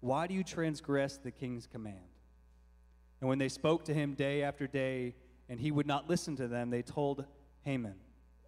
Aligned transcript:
Why 0.00 0.26
do 0.26 0.34
you 0.34 0.42
transgress 0.42 1.18
the 1.18 1.30
king's 1.30 1.66
command? 1.66 1.96
And 3.20 3.28
when 3.28 3.38
they 3.38 3.48
spoke 3.48 3.84
to 3.84 3.94
him 3.94 4.14
day 4.14 4.42
after 4.42 4.66
day, 4.66 5.14
and 5.48 5.60
he 5.60 5.70
would 5.70 5.86
not 5.86 6.08
listen 6.08 6.36
to 6.36 6.48
them, 6.48 6.70
they 6.70 6.82
told 6.82 7.24
Haman, 7.62 7.96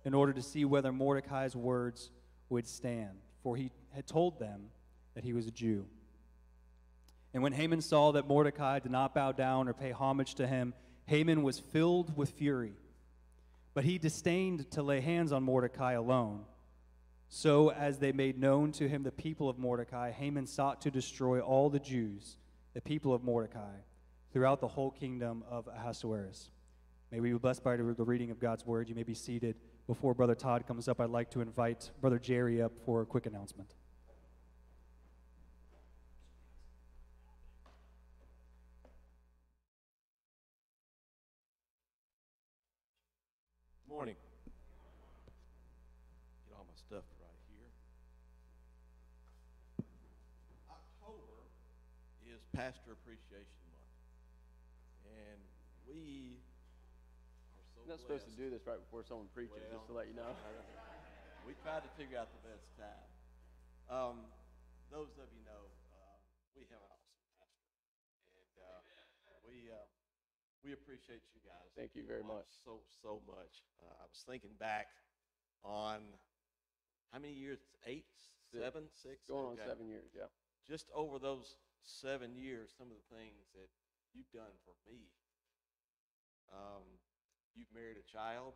in 0.05 0.15
order 0.15 0.33
to 0.33 0.43
see 0.43 0.65
whether 0.65 0.93
Mordecai's 0.93 1.55
words 1.55 2.11
would 2.49 2.67
stand, 2.67 3.19
for 3.43 3.57
he 3.57 3.71
had 3.91 4.07
told 4.07 4.39
them 4.39 4.71
that 5.15 5.25
he 5.25 5.33
was 5.33 5.47
a 5.47 5.51
Jew. 5.51 5.87
And 7.35 7.43
when 7.43 7.53
Haman 7.53 7.81
saw 7.81 8.13
that 8.13 8.27
Mordecai 8.27 8.79
did 8.79 8.93
not 8.93 9.15
bow 9.15 9.33
down 9.33 9.69
or 9.69 9.75
pay 9.75 9.91
homage 9.91 10.35
to 10.37 10.47
him, 10.47 10.75
Haman 11.07 11.43
was 11.43 11.59
filled 11.59 12.17
with 12.17 12.31
fury. 12.31 12.75
But 13.75 13.85
he 13.85 13.99
disdained 13.99 14.71
to 14.73 14.83
lay 14.83 15.01
hands 15.01 15.33
on 15.33 15.43
Mordecai 15.43 15.93
alone. 15.93 16.45
So, 17.35 17.71
as 17.71 17.99
they 17.99 18.13
made 18.13 18.39
known 18.39 18.73
to 18.73 18.87
him 18.87 19.05
the 19.05 19.11
people 19.11 19.49
of 19.49 19.59
Mordecai, 19.59 20.11
Haman 20.11 20.47
sought 20.47 20.83
to 20.83 20.91
destroy 20.91 21.41
all 21.41 21.71
the 21.71 21.79
Jews, 21.79 22.37
the 22.75 22.83
people 22.83 23.15
of 23.15 23.25
Mordecai, 23.25 23.79
throughout 24.35 24.61
the 24.61 24.69
whole 24.69 24.91
kingdom 24.91 25.43
of 25.49 25.67
Ahasuerus. 25.67 26.51
May 27.11 27.21
we 27.21 27.33
be 27.33 27.39
blessed 27.39 27.65
by 27.65 27.77
the 27.77 27.85
reading 27.85 28.31
of 28.31 28.39
God's 28.39 28.67
word. 28.67 28.91
You 28.91 28.95
may 28.95 29.03
be 29.03 29.15
seated. 29.15 29.57
Before 29.87 30.13
Brother 30.13 30.35
Todd 30.35 30.67
comes 30.67 30.89
up, 30.89 31.01
I'd 31.01 31.09
like 31.09 31.31
to 31.31 31.41
invite 31.41 31.91
Brother 32.03 32.19
Jerry 32.19 32.61
up 32.61 32.73
for 32.85 33.01
a 33.01 33.07
quick 33.07 33.25
announcement. 33.25 33.77
Morning. 43.89 44.17
Get 46.47 46.59
all 46.59 46.67
my 46.69 46.77
stuff 46.77 47.05
right 47.21 47.29
here. 47.49 47.71
October 50.69 51.49
is 52.27 52.42
Pastor 52.53 52.93
Appreciation 52.93 53.65
Month. 53.73 53.97
And 55.09 55.41
we 55.89 56.37
are 57.57 57.65
so 57.73 57.81
You're 57.81 57.97
not 57.97 58.01
supposed 58.05 58.29
to 58.29 58.37
do 58.37 58.53
this 58.53 58.69
right 58.69 58.77
before 58.77 59.01
someone 59.09 59.33
preaches, 59.33 59.65
just 59.73 59.89
to 59.89 59.97
let 59.97 60.05
you 60.05 60.13
know. 60.13 60.37
We 61.49 61.57
tried 61.65 61.81
to 61.83 61.93
figure 61.97 62.21
out 62.21 62.29
the 62.29 62.45
best 62.45 62.69
time. 62.77 63.09
Um, 63.89 64.17
those 64.93 65.17
of 65.17 65.33
you 65.33 65.43
know, 65.49 65.65
uh, 65.97 66.17
we 66.53 66.69
have 66.69 66.79
an 66.85 66.93
awesome 66.93 67.25
pastor. 67.41 67.73
And 68.61 69.13
uh, 69.33 69.41
we, 69.49 69.73
uh, 69.73 69.89
we 70.61 70.77
appreciate 70.77 71.25
you 71.33 71.41
guys. 71.43 71.73
Thank 71.73 71.97
you 71.97 72.05
very 72.05 72.23
much. 72.23 72.53
So, 72.63 72.85
so 73.01 73.25
much. 73.25 73.65
Uh, 73.81 73.97
I 73.97 74.05
was 74.07 74.21
thinking 74.29 74.53
back 74.61 74.93
on 75.65 76.05
how 77.11 77.19
many 77.19 77.33
years? 77.33 77.65
Eight, 77.89 78.13
Six. 78.53 78.61
seven, 78.61 78.85
six? 78.93 79.25
Going 79.25 79.57
on 79.57 79.57
seven 79.57 79.89
years, 79.89 80.13
yeah. 80.13 80.29
Just 80.69 80.93
over 80.95 81.19
those 81.19 81.57
seven 81.85 82.35
years, 82.35 82.71
some 82.77 82.89
of 82.91 82.97
the 82.97 83.09
things 83.13 83.51
that 83.55 83.71
you've 84.15 84.31
done 84.31 84.53
for 84.63 84.75
me. 84.87 85.11
Um, 86.53 86.85
you've 87.57 87.71
married 87.73 87.99
a 87.99 88.07
child. 88.07 88.55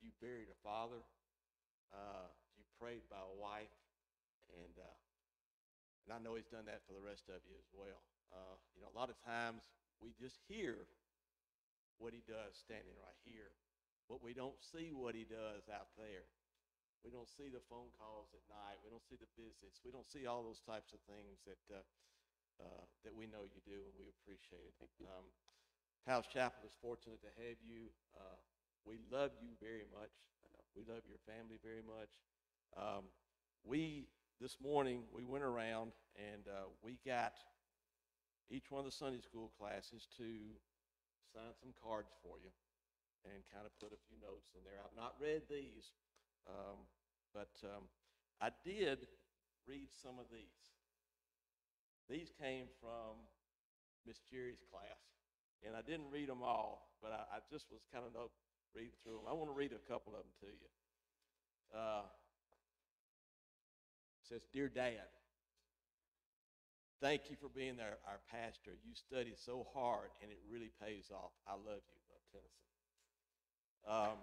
You've 0.00 0.18
buried 0.20 0.50
a 0.50 0.58
father. 0.64 1.00
Uh, 1.94 2.28
you 2.58 2.64
prayed 2.80 3.06
by 3.06 3.20
a 3.22 3.34
wife, 3.38 3.72
and 4.50 4.74
uh, 4.76 4.98
and 6.04 6.10
I 6.12 6.18
know 6.20 6.34
he's 6.36 6.50
done 6.50 6.66
that 6.66 6.84
for 6.84 6.92
the 6.92 7.04
rest 7.04 7.30
of 7.32 7.40
you 7.46 7.56
as 7.56 7.70
well. 7.72 8.02
Uh, 8.34 8.58
you 8.74 8.82
know, 8.82 8.90
a 8.90 8.96
lot 8.98 9.08
of 9.08 9.16
times 9.22 9.64
we 10.02 10.12
just 10.18 10.42
hear 10.50 10.90
what 12.02 12.12
he 12.12 12.20
does 12.26 12.58
standing 12.58 12.98
right 12.98 13.16
here, 13.22 13.54
but 14.10 14.20
we 14.20 14.34
don't 14.34 14.58
see 14.58 14.90
what 14.90 15.14
he 15.14 15.22
does 15.24 15.70
out 15.70 15.94
there. 15.94 16.26
We 17.06 17.12
don't 17.12 17.28
see 17.28 17.52
the 17.52 17.62
phone 17.68 17.92
calls 18.00 18.32
at 18.32 18.44
night. 18.48 18.80
We 18.80 18.88
don't 18.88 19.04
see 19.04 19.20
the 19.20 19.28
visits. 19.36 19.84
We 19.84 19.92
don't 19.92 20.08
see 20.08 20.24
all 20.24 20.40
those 20.40 20.64
types 20.64 20.96
of 20.96 21.00
things 21.04 21.44
that 21.44 21.60
uh, 22.60 22.84
that 23.04 23.14
we 23.14 23.26
know 23.26 23.46
you 23.46 23.60
do, 23.64 23.78
and 23.78 23.94
we 23.98 24.10
appreciate 24.10 24.64
it. 24.64 24.90
Um, 25.06 25.26
House 26.06 26.28
Chapel 26.28 26.68
is 26.68 26.76
fortunate 26.80 27.20
to 27.24 27.32
have 27.40 27.56
you. 27.64 27.88
Uh, 28.12 28.36
we 28.84 29.00
love 29.10 29.32
you 29.40 29.56
very 29.60 29.88
much. 29.88 30.12
We 30.76 30.82
love 30.84 31.02
your 31.08 31.22
family 31.24 31.56
very 31.62 31.80
much. 31.80 32.10
Um, 32.76 33.08
we 33.64 34.06
this 34.40 34.58
morning 34.60 35.06
we 35.14 35.24
went 35.24 35.44
around 35.44 35.92
and 36.18 36.44
uh, 36.50 36.68
we 36.82 36.98
got 37.06 37.38
each 38.50 38.70
one 38.70 38.80
of 38.80 38.84
the 38.84 38.92
Sunday 38.92 39.22
school 39.22 39.50
classes 39.56 40.06
to 40.18 40.28
sign 41.32 41.54
some 41.62 41.72
cards 41.80 42.12
for 42.20 42.36
you 42.42 42.50
and 43.24 43.40
kind 43.48 43.64
of 43.64 43.72
put 43.80 43.96
a 43.96 44.00
few 44.10 44.20
notes 44.20 44.52
in 44.52 44.60
there. 44.66 44.82
I've 44.84 44.98
not 44.98 45.16
read 45.16 45.48
these, 45.48 45.96
um, 46.44 46.84
but 47.32 47.54
um, 47.64 47.88
I 48.42 48.52
did 48.66 49.08
read 49.64 49.88
some 49.88 50.20
of 50.20 50.28
these. 50.28 50.74
These 52.08 52.30
came 52.40 52.66
from 52.80 53.16
Miss 54.06 54.20
Jerry's 54.30 54.62
class, 54.70 55.00
and 55.64 55.74
I 55.74 55.80
didn't 55.80 56.12
read 56.12 56.28
them 56.28 56.42
all, 56.42 56.92
but 57.00 57.12
I, 57.12 57.36
I 57.36 57.38
just 57.50 57.66
was 57.72 57.80
kind 57.92 58.04
of 58.04 58.30
reading 58.74 58.92
through 59.02 59.24
them. 59.24 59.26
I 59.28 59.32
want 59.32 59.48
to 59.48 59.56
read 59.56 59.72
a 59.72 59.80
couple 59.90 60.12
of 60.12 60.20
them 60.24 60.34
to 60.40 60.50
you. 60.52 60.70
Uh, 61.72 62.04
says, 64.28 64.42
Dear 64.52 64.68
Dad, 64.68 65.08
thank 67.00 67.30
you 67.30 67.36
for 67.40 67.48
being 67.48 67.80
our, 67.80 67.96
our 68.08 68.20
pastor. 68.30 68.72
You 68.84 68.94
studied 68.94 69.38
so 69.38 69.66
hard, 69.74 70.10
and 70.22 70.30
it 70.30 70.38
really 70.50 70.70
pays 70.82 71.10
off. 71.12 71.32
I 71.46 71.52
love 71.52 71.80
you, 71.84 71.98
uh, 72.08 72.20
Tennyson. 72.32 72.64
Um, 73.86 74.18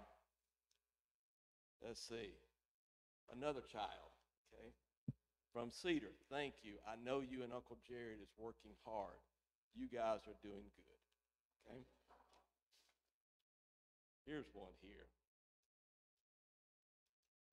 let's 1.84 2.00
see. 2.00 2.34
Another 3.30 3.62
child, 3.72 4.10
okay? 4.52 4.70
From 5.52 5.70
Cedar, 5.70 6.12
thank 6.30 6.54
you. 6.62 6.74
I 6.88 6.94
know 7.04 7.20
you 7.20 7.42
and 7.42 7.52
Uncle 7.52 7.76
Jared 7.86 8.20
is 8.22 8.30
working 8.38 8.72
hard. 8.86 9.20
You 9.74 9.86
guys 9.86 10.20
are 10.26 10.38
doing 10.42 10.64
good, 10.76 11.70
okay? 11.70 11.80
Here's 14.26 14.46
one 14.54 14.72
here. 14.80 15.06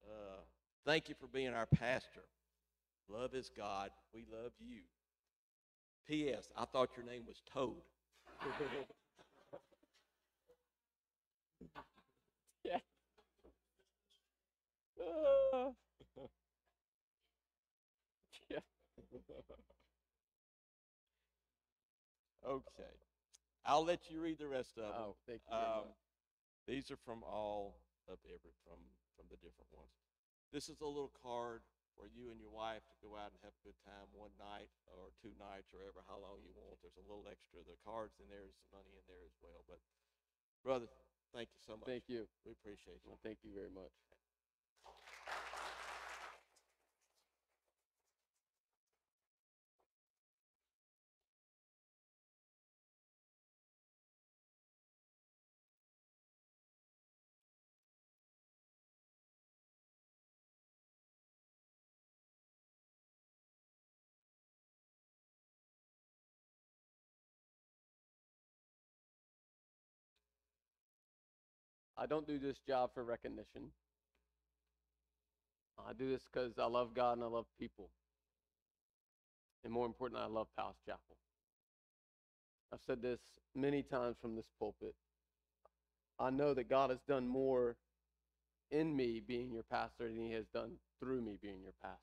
Uh, 0.08 0.40
thank 0.86 1.10
you 1.10 1.16
for 1.20 1.28
being 1.28 1.54
our 1.54 1.66
pastor. 1.66 2.24
Love 3.10 3.34
is 3.34 3.52
God. 3.56 3.90
We 4.14 4.24
love 4.32 4.52
you. 4.60 4.82
P.S. 6.08 6.50
I 6.56 6.66
thought 6.66 6.92
your 6.96 7.06
name 7.06 7.24
was 7.28 7.42
Toad. 7.54 7.74
yeah. 12.64 12.78
Uh. 15.52 15.72
Okay. 22.46 22.96
I'll 23.66 23.84
let 23.84 24.10
you 24.10 24.22
read 24.24 24.40
the 24.40 24.48
rest 24.48 24.78
of 24.80 24.88
them. 24.88 24.96
Oh, 24.96 25.16
thank 25.28 25.44
you. 25.52 25.58
Um, 25.60 25.92
these 26.66 26.90
are 26.90 26.98
from 27.04 27.22
all 27.28 27.82
of 28.08 28.18
every 28.26 28.56
from 28.64 28.80
from 29.20 29.28
the 29.28 29.38
different 29.44 29.68
ones. 29.76 29.92
This 30.56 30.72
is 30.72 30.80
a 30.82 30.88
little 30.88 31.12
card 31.22 31.62
for 31.94 32.08
you 32.08 32.32
and 32.32 32.40
your 32.40 32.50
wife 32.50 32.82
to 32.90 32.98
go 33.04 33.20
out 33.20 33.36
and 33.36 33.40
have 33.44 33.54
a 33.54 33.64
good 33.68 33.78
time 33.84 34.08
one 34.16 34.32
night 34.40 34.72
or 34.88 35.12
two 35.20 35.36
nights 35.36 35.76
or 35.76 35.84
ever 35.84 36.00
how 36.08 36.18
long 36.18 36.40
you 36.42 36.56
want. 36.56 36.80
There's 36.80 36.98
a 36.98 37.06
little 37.06 37.28
extra. 37.28 37.62
The 37.62 37.78
cards 37.84 38.18
in 38.24 38.32
there, 38.32 38.48
some 38.50 38.80
money 38.80 38.96
in 38.96 39.04
there 39.06 39.22
as 39.28 39.36
well. 39.44 39.62
But 39.68 39.84
brother, 40.64 40.88
thank 41.36 41.52
you 41.52 41.62
so 41.62 41.76
much. 41.78 41.86
Thank 41.86 42.08
you. 42.08 42.26
We 42.48 42.56
appreciate 42.56 43.04
you. 43.04 43.12
Well, 43.14 43.22
thank 43.22 43.44
you 43.44 43.52
very 43.54 43.70
much. 43.70 43.94
I 72.02 72.06
don't 72.06 72.26
do 72.26 72.40
this 72.40 72.58
job 72.66 72.92
for 72.94 73.04
recognition. 73.04 73.72
I 75.78 75.92
do 75.92 76.10
this 76.10 76.24
because 76.32 76.58
I 76.58 76.66
love 76.66 76.94
God 76.94 77.18
and 77.18 77.24
I 77.24 77.28
love 77.28 77.46
people. 77.60 77.90
And 79.66 79.74
more 79.74 79.86
importantly, 79.86 80.26
I 80.26 80.30
love 80.30 80.48
Palace 80.58 80.78
Chapel. 80.86 81.18
I've 82.74 82.80
said 82.86 83.02
this 83.02 83.20
many 83.54 83.84
times 83.84 84.16
from 84.22 84.38
this 84.38 84.48
pulpit. 84.58 84.96
I 86.18 86.30
know 86.30 86.54
that 86.54 86.70
God 86.70 86.90
has 86.90 87.00
done 87.06 87.28
more 87.28 87.76
in 88.72 88.96
me 88.96 89.22
being 89.26 89.52
your 89.52 89.64
pastor 89.64 90.08
than 90.08 90.16
he 90.18 90.32
has 90.32 90.46
done 90.54 90.74
through 91.02 91.22
me 91.22 91.38
being 91.42 91.62
your 91.62 91.74
pastor. 91.82 91.98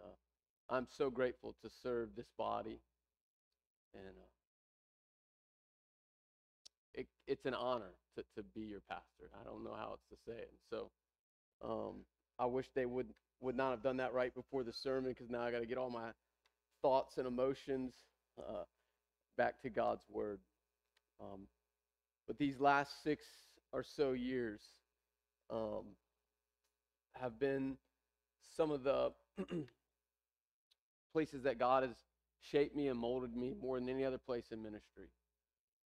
Uh, 0.00 0.74
I'm 0.74 0.86
so 0.88 1.10
grateful 1.10 1.56
to 1.64 1.70
serve 1.82 2.10
this 2.16 2.30
body. 2.38 2.78
And 3.92 4.04
uh, 4.04 4.30
it, 6.94 7.08
it's 7.26 7.46
an 7.46 7.54
honor 7.54 7.94
to, 8.16 8.22
to 8.36 8.42
be 8.54 8.62
your 8.62 8.80
pastor. 8.88 9.30
I 9.40 9.44
don't 9.44 9.64
know 9.64 9.74
how 9.76 9.90
else 9.90 10.00
to 10.10 10.16
say 10.26 10.38
it. 10.38 10.50
And 10.50 10.60
so 10.70 10.90
um, 11.64 11.94
I 12.38 12.46
wish 12.46 12.66
they 12.74 12.86
would, 12.86 13.08
would 13.40 13.56
not 13.56 13.70
have 13.70 13.82
done 13.82 13.96
that 13.98 14.12
right 14.14 14.34
before 14.34 14.62
the 14.62 14.72
sermon 14.72 15.10
because 15.10 15.30
now 15.30 15.42
I 15.42 15.50
got 15.50 15.60
to 15.60 15.66
get 15.66 15.78
all 15.78 15.90
my 15.90 16.10
thoughts 16.82 17.18
and 17.18 17.26
emotions 17.26 17.94
uh, 18.38 18.64
back 19.36 19.60
to 19.62 19.70
God's 19.70 20.04
word. 20.10 20.40
Um, 21.20 21.42
but 22.26 22.38
these 22.38 22.58
last 22.60 23.02
six 23.02 23.24
or 23.72 23.84
so 23.96 24.12
years 24.12 24.60
um, 25.50 25.84
have 27.14 27.38
been 27.38 27.76
some 28.56 28.70
of 28.70 28.82
the 28.82 29.12
places 31.12 31.42
that 31.44 31.58
God 31.58 31.82
has 31.82 31.96
shaped 32.40 32.76
me 32.76 32.88
and 32.88 32.98
molded 32.98 33.36
me 33.36 33.54
more 33.60 33.78
than 33.78 33.88
any 33.88 34.04
other 34.04 34.18
place 34.18 34.44
in 34.50 34.62
ministry. 34.62 35.08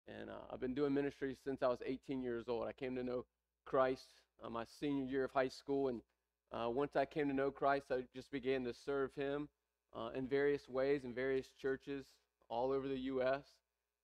And 0.08 0.30
uh, 0.30 0.34
I've 0.52 0.62
been 0.62 0.74
doing 0.74 0.94
ministry 0.94 1.36
since 1.44 1.62
I 1.62 1.68
was 1.68 1.80
18 1.86 2.22
years 2.22 2.46
old. 2.48 2.68
I 2.68 2.72
came 2.72 2.96
to 2.96 3.04
know 3.04 3.26
Christ 3.66 4.08
uh, 4.44 4.50
my 4.50 4.66
senior 4.80 5.06
year 5.06 5.26
of 5.26 5.32
high 5.32 5.48
school, 5.48 5.90
and 5.90 6.02
uh, 6.52 6.70
once 6.70 6.96
I 6.96 7.06
came 7.06 7.28
to 7.28 7.34
know 7.34 7.52
Christ, 7.52 7.88
I 7.92 8.04
just 8.16 8.32
began 8.32 8.64
to 8.64 8.74
serve 8.74 9.14
Him 9.16 9.50
uh, 9.96 10.10
in 10.16 10.28
various 10.28 10.70
ways 10.70 11.04
in 11.04 11.14
various 11.14 11.48
churches 11.62 12.06
all 12.50 12.72
over 12.72 12.88
the 12.88 13.00
U.S. 13.00 13.44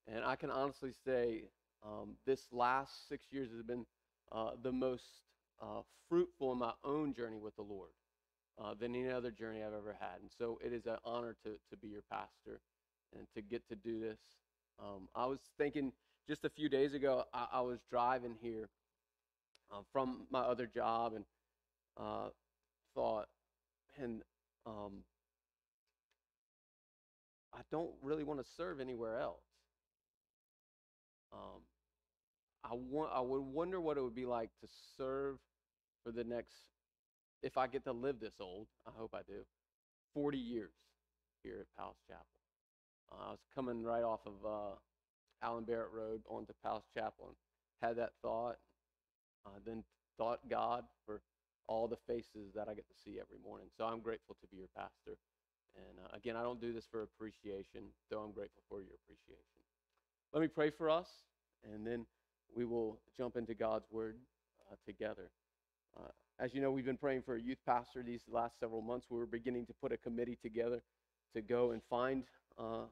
And 0.08 0.24
I 0.26 0.36
can 0.36 0.50
honestly 0.50 0.92
say 1.06 1.44
um, 1.86 2.16
this 2.26 2.42
last 2.52 3.08
six 3.08 3.26
years 3.32 3.50
has 3.52 3.64
been 3.64 3.86
uh, 4.32 4.52
the 4.62 4.72
most 4.72 5.04
uh, 5.62 5.82
fruitful 6.10 6.52
in 6.52 6.58
my 6.58 6.74
own 6.84 7.14
journey 7.14 7.40
with 7.40 7.56
the 7.56 7.62
Lord 7.62 7.92
than 8.80 8.96
any 8.96 9.10
other 9.10 9.32
journey 9.32 9.62
I've 9.62 9.74
ever 9.74 9.96
had. 10.00 10.22
And 10.22 10.30
so 10.38 10.58
it 10.64 10.72
is 10.74 10.86
an 10.86 10.98
honor 11.04 11.36
to, 11.44 11.52
to 11.70 11.78
be 11.82 11.90
your 11.90 12.04
pastor 12.10 12.62
and 13.16 13.28
to 13.36 13.42
get 13.42 13.68
to 13.70 13.76
do 13.76 14.00
this. 14.00 14.20
Um, 14.80 15.08
I 15.16 15.26
was 15.26 15.40
thinking 15.58 15.92
just 16.28 16.46
a 16.46 16.50
few 16.50 16.70
days 16.70 16.94
ago, 16.94 17.26
I, 17.34 17.48
I 17.54 17.62
was 17.62 17.80
driving 17.90 18.36
here 18.42 18.70
uh, 19.72 19.82
from 19.92 20.28
my 20.30 20.42
other 20.42 20.68
job 20.68 21.14
and 21.16 21.26
uh, 21.98 22.30
thought, 22.96 23.28
and 24.02 24.22
um, 24.66 25.04
I 27.54 27.60
don't 27.72 27.92
really 28.02 28.24
want 28.24 28.40
to 28.40 28.46
serve 28.58 28.80
anywhere 28.80 29.20
else. 29.20 29.44
Um, 31.32 31.62
I 32.64 32.74
want 32.74 33.12
I 33.14 33.20
would 33.20 33.42
wonder 33.42 33.82
what 33.82 33.98
it 33.98 34.04
would 34.04 34.16
be 34.16 34.26
like 34.26 34.50
to 34.62 34.68
serve 34.98 35.38
for 36.04 36.12
the 36.12 36.24
next 36.24 36.54
if 37.44 37.58
I 37.58 37.68
get 37.68 37.84
to 37.84 37.92
live 37.92 38.20
this 38.20 38.36
old, 38.40 38.68
I 38.88 38.92
hope 38.96 39.14
I 39.14 39.22
do, 39.28 39.44
40 40.14 40.38
years 40.38 40.72
here 41.44 41.58
at 41.60 41.78
Palace 41.78 41.98
Chapel. 42.08 42.26
Uh, 43.14 43.28
I 43.28 43.32
was 43.32 43.40
coming 43.54 43.84
right 43.84 44.04
off 44.04 44.22
of 44.26 44.34
uh, 44.46 44.76
Allen 45.42 45.64
Barrett 45.64 45.92
Road 45.94 46.22
onto 46.28 46.54
Palace 46.64 46.86
Chapel 46.94 47.28
and 47.28 47.36
had 47.82 47.98
that 47.98 48.14
thought, 48.22 48.58
uh, 49.46 49.60
then 49.66 49.84
thought 50.18 50.40
God 50.50 50.86
for 51.06 51.22
all 51.68 51.88
the 51.88 51.98
faces 52.08 52.54
that 52.56 52.68
I 52.68 52.74
get 52.74 52.88
to 52.88 52.96
see 53.04 53.20
every 53.20 53.38
morning. 53.44 53.68
So 53.78 53.86
I'm 53.86 54.00
grateful 54.00 54.36
to 54.42 54.48
be 54.48 54.58
your 54.58 54.70
pastor. 54.76 55.18
And 55.76 56.00
uh, 56.04 56.16
again, 56.16 56.36
I 56.36 56.44
don't 56.44 56.62
do 56.62 56.74
this 56.74 56.86
for 56.90 57.02
appreciation, 57.02 57.84
though 58.10 58.20
I'm 58.20 58.32
grateful 58.32 58.64
for 58.70 58.80
your 58.80 58.94
appreciation. 59.04 59.44
Let 60.34 60.42
me 60.42 60.48
pray 60.48 60.70
for 60.70 60.90
us, 60.90 61.08
and 61.64 61.86
then 61.86 62.06
we 62.56 62.66
will 62.66 63.00
jump 63.18 63.38
into 63.38 63.54
God's 63.54 63.86
word 63.92 64.18
uh, 64.72 64.76
together. 64.86 65.30
Uh, 65.98 66.10
as 66.40 66.54
you 66.54 66.62
know, 66.62 66.72
we've 66.72 66.86
been 66.86 66.98
praying 66.98 67.24
for 67.24 67.36
a 67.36 67.42
youth 67.42 67.60
pastor 67.66 68.04
these 68.04 68.22
last 68.28 68.60
several 68.60 68.82
months. 68.82 69.08
We 69.10 69.18
were 69.18 69.26
beginning 69.26 69.66
to 69.68 69.74
put 69.74 69.92
a 69.92 69.98
committee 69.98 70.38
together 70.42 70.82
to 71.36 71.42
go 71.42 71.72
and 71.72 71.82
find 71.90 72.24
uh, 72.58 72.86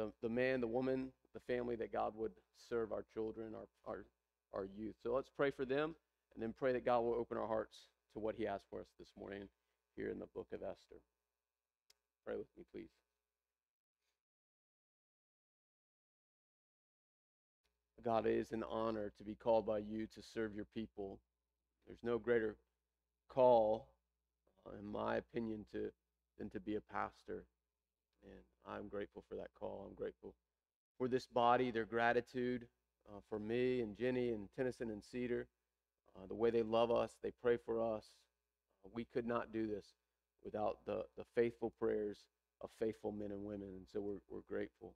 the, 0.00 0.12
the 0.22 0.28
man, 0.28 0.60
the 0.62 0.66
woman, 0.66 1.08
the 1.34 1.40
family 1.40 1.76
that 1.76 1.92
God 1.92 2.14
would 2.16 2.32
serve 2.68 2.90
our 2.90 3.04
children, 3.12 3.52
our, 3.54 3.92
our, 3.92 4.04
our 4.54 4.66
youth. 4.76 4.94
So 5.02 5.14
let's 5.14 5.28
pray 5.28 5.50
for 5.50 5.66
them 5.66 5.94
and 6.34 6.42
then 6.42 6.54
pray 6.58 6.72
that 6.72 6.86
God 6.86 7.00
will 7.00 7.14
open 7.14 7.36
our 7.36 7.46
hearts 7.46 7.76
to 8.14 8.18
what 8.18 8.34
he 8.34 8.44
has 8.44 8.62
for 8.70 8.80
us 8.80 8.86
this 8.98 9.10
morning 9.18 9.42
here 9.96 10.08
in 10.08 10.18
the 10.18 10.26
book 10.34 10.46
of 10.54 10.62
Esther. 10.62 10.96
Pray 12.24 12.36
with 12.36 12.46
me, 12.56 12.64
please. 12.72 12.88
God, 18.02 18.24
it 18.24 18.32
is 18.32 18.52
an 18.52 18.64
honor 18.70 19.12
to 19.18 19.24
be 19.24 19.34
called 19.34 19.66
by 19.66 19.78
you 19.78 20.06
to 20.06 20.22
serve 20.22 20.54
your 20.54 20.64
people. 20.74 21.18
There's 21.86 22.02
no 22.02 22.16
greater 22.18 22.56
call, 23.28 23.88
in 24.78 24.90
my 24.90 25.16
opinion, 25.16 25.66
to 25.72 25.90
than 26.38 26.48
to 26.48 26.60
be 26.60 26.76
a 26.76 26.80
pastor. 26.80 27.44
And 28.24 28.40
I'm 28.66 28.88
grateful 28.88 29.24
for 29.28 29.36
that 29.36 29.48
call. 29.58 29.86
I'm 29.88 29.94
grateful 29.94 30.34
for 30.98 31.08
this 31.08 31.26
body, 31.26 31.70
their 31.70 31.84
gratitude 31.84 32.66
uh, 33.08 33.20
for 33.28 33.38
me 33.38 33.80
and 33.80 33.96
Jenny 33.96 34.30
and 34.30 34.48
Tennyson 34.56 34.90
and 34.90 35.02
Cedar, 35.02 35.48
uh, 36.16 36.26
the 36.26 36.34
way 36.34 36.50
they 36.50 36.62
love 36.62 36.90
us, 36.90 37.16
they 37.22 37.32
pray 37.42 37.56
for 37.56 37.80
us. 37.96 38.04
We 38.94 39.04
could 39.04 39.26
not 39.26 39.52
do 39.52 39.66
this 39.66 39.86
without 40.44 40.78
the, 40.86 41.04
the 41.16 41.24
faithful 41.34 41.70
prayers 41.78 42.18
of 42.60 42.70
faithful 42.78 43.12
men 43.12 43.30
and 43.30 43.44
women. 43.44 43.68
And 43.76 43.86
so 43.92 44.00
we're, 44.00 44.20
we're 44.28 44.42
grateful. 44.48 44.94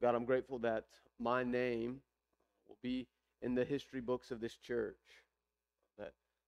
God, 0.00 0.14
I'm 0.14 0.24
grateful 0.24 0.58
that 0.60 0.84
my 1.18 1.44
name 1.44 2.00
will 2.66 2.78
be 2.82 3.06
in 3.40 3.54
the 3.54 3.64
history 3.64 4.00
books 4.00 4.30
of 4.30 4.40
this 4.40 4.56
church. 4.56 4.96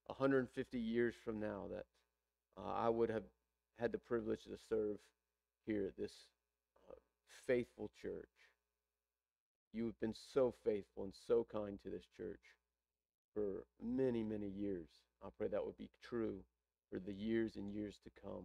150 0.07 0.79
years 0.79 1.15
from 1.25 1.41
now 1.41 1.65
that 1.71 1.85
uh, 2.59 2.73
I 2.73 2.89
would 2.89 3.11
have 3.11 3.23
had 3.79 3.93
the 3.93 3.99
privilege 3.99 4.45
to 4.45 4.57
serve 4.69 4.99
here 5.67 5.87
at 5.87 5.97
this 5.97 6.13
uh, 6.91 6.95
faithful 7.47 7.91
church. 8.01 8.29
You 9.73 9.87
have 9.87 9.99
been 10.01 10.15
so 10.33 10.55
faithful 10.65 11.05
and 11.05 11.13
so 11.27 11.47
kind 11.51 11.79
to 11.83 11.91
this 11.91 12.07
church 12.17 12.41
for 13.35 13.65
many, 13.83 14.23
many 14.23 14.49
years. 14.49 14.89
I 15.25 15.29
pray 15.37 15.49
that 15.49 15.65
would 15.65 15.77
be 15.77 15.91
true 16.03 16.39
for 16.91 16.99
the 16.99 17.13
years 17.13 17.57
and 17.57 17.73
years 17.73 17.99
to 18.05 18.11
come. 18.23 18.45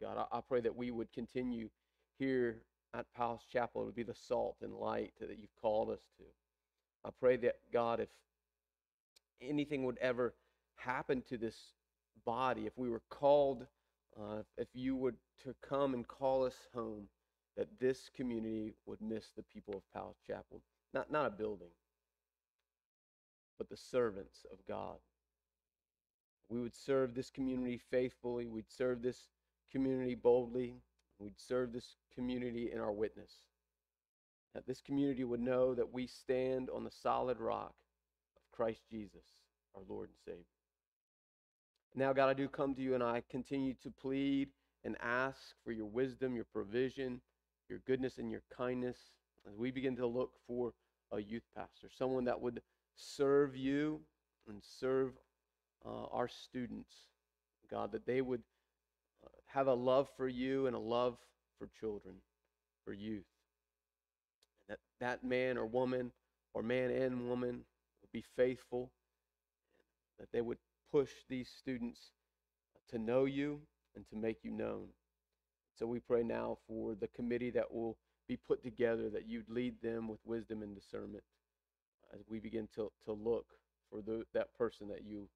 God, 0.00 0.26
I, 0.30 0.38
I 0.38 0.40
pray 0.40 0.60
that 0.60 0.76
we 0.76 0.90
would 0.90 1.12
continue 1.12 1.70
here 2.18 2.58
at 2.94 3.12
Palace 3.14 3.42
Chapel 3.50 3.86
to 3.86 3.92
be 3.92 4.02
the 4.02 4.14
salt 4.14 4.56
and 4.62 4.74
light 4.74 5.12
that 5.20 5.38
you've 5.38 5.56
called 5.60 5.90
us 5.90 6.02
to. 6.18 6.24
I 7.04 7.10
pray 7.18 7.36
that, 7.38 7.56
God, 7.72 8.00
if 8.00 8.08
anything 9.40 9.84
would 9.84 9.98
ever 9.98 10.34
happen 10.76 11.22
to 11.28 11.38
this 11.38 11.56
body, 12.24 12.66
if 12.66 12.72
we 12.76 12.88
were 12.88 13.02
called, 13.08 13.66
uh, 14.20 14.42
if 14.56 14.68
you 14.74 14.96
would 14.96 15.16
to 15.44 15.54
come 15.66 15.94
and 15.94 16.06
call 16.06 16.44
us 16.44 16.56
home, 16.74 17.08
that 17.56 17.68
this 17.80 18.10
community 18.14 18.74
would 18.86 19.00
miss 19.00 19.30
the 19.36 19.42
people 19.42 19.74
of 19.74 19.92
Palace 19.92 20.18
Chapel. 20.26 20.60
Not, 20.92 21.10
not 21.10 21.26
a 21.26 21.30
building, 21.30 21.70
but 23.58 23.68
the 23.68 23.76
servants 23.76 24.46
of 24.52 24.58
God. 24.66 24.96
We 26.48 26.60
would 26.60 26.74
serve 26.74 27.14
this 27.14 27.30
community 27.30 27.80
faithfully. 27.90 28.46
We'd 28.46 28.70
serve 28.70 29.02
this 29.02 29.28
community 29.72 30.14
boldly. 30.14 30.76
We'd 31.18 31.40
serve 31.40 31.72
this 31.72 31.96
community 32.14 32.70
in 32.72 32.80
our 32.80 32.92
witness. 32.92 33.32
That 34.54 34.66
this 34.66 34.80
community 34.80 35.24
would 35.24 35.40
know 35.40 35.74
that 35.74 35.92
we 35.92 36.06
stand 36.06 36.70
on 36.70 36.84
the 36.84 36.90
solid 36.90 37.40
rock 37.40 37.74
of 38.36 38.56
Christ 38.56 38.82
Jesus, 38.88 39.24
our 39.74 39.82
Lord 39.88 40.10
and 40.10 40.18
Savior. 40.24 40.53
Now, 41.94 42.12
God, 42.12 42.28
I 42.28 42.34
do 42.34 42.48
come 42.48 42.74
to 42.74 42.82
you 42.82 42.94
and 42.94 43.02
I 43.02 43.22
continue 43.30 43.74
to 43.82 43.90
plead 43.90 44.48
and 44.84 44.96
ask 45.00 45.38
for 45.64 45.70
your 45.70 45.86
wisdom, 45.86 46.34
your 46.34 46.46
provision, 46.52 47.20
your 47.68 47.80
goodness, 47.86 48.18
and 48.18 48.30
your 48.30 48.42
kindness 48.56 48.98
as 49.48 49.56
we 49.56 49.70
begin 49.70 49.96
to 49.96 50.06
look 50.06 50.32
for 50.46 50.72
a 51.12 51.20
youth 51.20 51.44
pastor, 51.56 51.88
someone 51.96 52.24
that 52.24 52.40
would 52.40 52.60
serve 52.96 53.56
you 53.56 54.00
and 54.48 54.60
serve 54.62 55.12
uh, 55.86 56.06
our 56.10 56.28
students, 56.28 56.92
God, 57.70 57.92
that 57.92 58.06
they 58.06 58.20
would 58.20 58.42
uh, 59.24 59.28
have 59.46 59.68
a 59.68 59.74
love 59.74 60.08
for 60.16 60.28
you 60.28 60.66
and 60.66 60.74
a 60.74 60.80
love 60.80 61.16
for 61.58 61.68
children, 61.78 62.16
for 62.84 62.92
youth. 62.92 63.24
That 64.68 64.78
that 65.00 65.22
man 65.24 65.58
or 65.58 65.66
woman, 65.66 66.10
or 66.54 66.62
man 66.62 66.90
and 66.90 67.28
woman, 67.28 67.60
would 68.00 68.12
be 68.12 68.24
faithful, 68.36 68.90
that 70.18 70.28
they 70.32 70.40
would 70.40 70.58
push 70.94 71.10
these 71.28 71.50
students 71.58 71.98
to 72.88 72.98
know 72.98 73.24
you 73.24 73.58
and 73.96 74.08
to 74.08 74.14
make 74.14 74.44
you 74.44 74.52
known. 74.52 74.86
So 75.76 75.86
we 75.86 75.98
pray 75.98 76.22
now 76.22 76.58
for 76.68 76.94
the 76.94 77.08
committee 77.08 77.50
that 77.50 77.74
will 77.74 77.96
be 78.28 78.36
put 78.36 78.62
together, 78.62 79.10
that 79.10 79.28
you'd 79.28 79.50
lead 79.50 79.74
them 79.82 80.06
with 80.06 80.20
wisdom 80.24 80.62
and 80.62 80.72
discernment 80.72 81.24
as 82.14 82.20
we 82.28 82.38
begin 82.38 82.68
to, 82.76 82.92
to 83.06 83.12
look 83.12 83.46
for 83.90 84.02
the, 84.02 84.22
that 84.34 84.56
person 84.56 84.86
that 84.86 85.04
you 85.04 85.26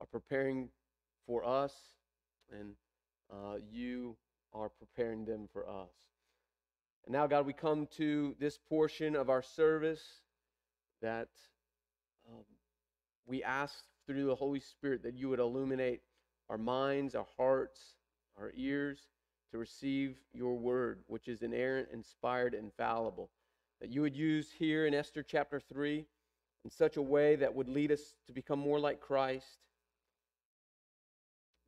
are 0.00 0.08
preparing 0.08 0.70
for 1.24 1.46
us 1.46 1.72
and 2.50 2.74
uh, 3.32 3.58
you 3.70 4.16
are 4.52 4.70
preparing 4.70 5.24
them 5.24 5.48
for 5.52 5.68
us. 5.68 5.94
And 7.04 7.12
now, 7.12 7.28
God, 7.28 7.46
we 7.46 7.52
come 7.52 7.86
to 7.96 8.34
this 8.40 8.58
portion 8.68 9.14
of 9.14 9.30
our 9.30 9.42
service 9.42 10.02
that 11.00 11.28
um, 12.28 12.42
we 13.24 13.44
ask 13.44 13.84
through 14.06 14.26
the 14.26 14.34
Holy 14.34 14.60
Spirit 14.60 15.02
that 15.02 15.14
you 15.14 15.28
would 15.28 15.40
illuminate 15.40 16.00
our 16.48 16.58
minds, 16.58 17.14
our 17.14 17.26
hearts, 17.36 17.96
our 18.38 18.52
ears 18.56 19.00
to 19.50 19.58
receive 19.58 20.16
your 20.32 20.54
word, 20.54 21.00
which 21.06 21.28
is 21.28 21.42
inerrant, 21.42 21.88
inspired, 21.92 22.54
infallible. 22.54 23.30
That 23.80 23.90
you 23.90 24.00
would 24.02 24.16
use 24.16 24.48
here 24.58 24.86
in 24.86 24.94
Esther 24.94 25.22
chapter 25.22 25.60
3 25.60 26.04
in 26.64 26.70
such 26.70 26.96
a 26.96 27.02
way 27.02 27.36
that 27.36 27.54
would 27.54 27.68
lead 27.68 27.92
us 27.92 28.14
to 28.26 28.32
become 28.32 28.58
more 28.58 28.80
like 28.80 29.00
Christ. 29.00 29.58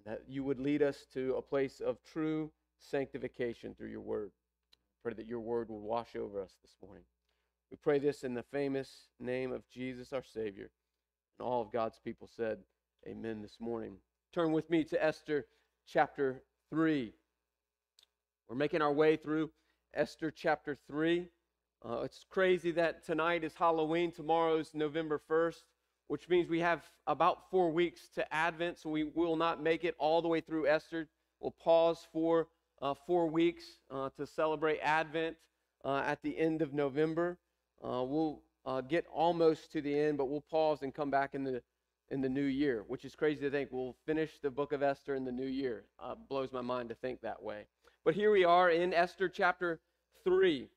That 0.07 0.23
you 0.29 0.43
would 0.45 0.59
lead 0.59 0.83
us 0.83 1.07
to 1.15 1.35
a 1.37 1.43
place 1.43 1.81
of 1.81 1.99
true 2.03 2.51
sanctification 2.79 3.75
through 3.75 3.91
your 3.91 4.01
word. 4.01 4.31
Pray 5.03 5.13
that 5.15 5.27
your 5.27 5.41
word 5.41 5.69
will 5.69 5.81
wash 5.81 6.17
over 6.17 6.41
us 6.41 6.57
this 6.63 6.77
morning. 6.83 7.05
We 7.71 7.77
pray 7.77 7.99
this 7.99 8.25
in 8.25 8.35
the 8.35 8.43
famous 8.43 9.09
name 9.21 9.53
of 9.53 9.69
Jesus 9.69 10.13
our 10.13 10.25
Savior. 10.25 10.71
And 11.39 11.47
all 11.47 11.63
of 11.63 11.73
God's 11.73 12.01
people 12.05 12.29
said, 12.37 12.59
Amen 13.07 13.43
this 13.43 13.59
morning. 13.61 13.95
Turn 14.35 14.53
with 14.53 14.69
me 14.71 14.83
to 14.85 15.03
Esther 15.03 15.47
chapter 15.87 16.43
3. 16.71 17.13
We're 18.49 18.57
making 18.57 18.83
our 18.83 18.93
way 18.93 19.17
through 19.17 19.51
Esther 19.95 20.33
chapter 20.33 20.77
3. 20.89 21.29
Uh, 21.85 22.01
it's 22.01 22.25
crazy 22.29 22.73
that 22.73 23.07
tonight 23.07 23.45
is 23.45 23.55
Halloween, 23.55 24.11
tomorrow's 24.11 24.71
November 24.75 25.21
1st, 25.31 25.63
which 26.09 26.29
means 26.29 26.49
we 26.49 26.59
have 26.59 26.83
about 27.07 27.51
four 27.51 27.71
weeks 27.71 28.09
to 28.17 28.35
Advent, 28.35 28.79
so 28.79 28.91
we 28.91 29.05
will 29.05 29.37
not 29.37 29.63
make 29.63 29.85
it 29.85 29.95
all 29.99 30.21
the 30.21 30.29
way 30.29 30.41
through 30.41 30.67
Esther. 30.67 31.09
We'll 31.39 31.53
pause 31.53 32.05
for 32.13 32.49
uh, 32.83 32.95
four 33.07 33.29
weeks 33.29 33.65
uh, 33.93 34.11
to 34.17 34.27
celebrate 34.27 34.81
Advent 34.81 35.37
uh, 35.85 36.03
at 36.05 36.21
the 36.23 36.37
end 36.37 36.63
of 36.63 36.75
November. 36.75 37.39
Uh, 37.81 38.03
we'll 38.03 38.43
uh, 38.69 38.83
get 38.83 39.07
almost 39.11 39.73
to 39.73 39.81
the 39.81 39.99
end, 39.99 40.19
but 40.19 40.29
we'll 40.29 40.43
pause 40.43 40.83
and 40.83 40.95
come 40.95 41.11
back 41.11 41.35
in 41.35 41.43
the 41.43 41.63
in 42.11 42.21
the 42.21 42.29
new 42.29 42.45
year, 42.45 42.85
which 42.87 43.05
is 43.05 43.15
crazy 43.15 43.41
to 43.41 43.51
think 43.51 43.71
we'll 43.71 43.97
finish 44.07 44.39
the 44.43 44.51
book 44.51 44.73
of 44.73 44.83
Esther 44.83 45.15
in 45.15 45.25
the 45.25 45.33
new 45.33 45.47
year. 45.47 45.85
Uh, 45.99 46.15
blows 46.29 46.53
my 46.53 46.61
mind 46.61 46.89
to 46.89 46.95
think 46.95 47.21
that 47.21 47.43
way. 47.43 47.65
But 48.05 48.15
here 48.15 48.31
we 48.31 48.45
are 48.45 48.71
in 48.71 48.95
Esther 48.95 49.29
chapter 49.29 49.81
3. 50.25 50.69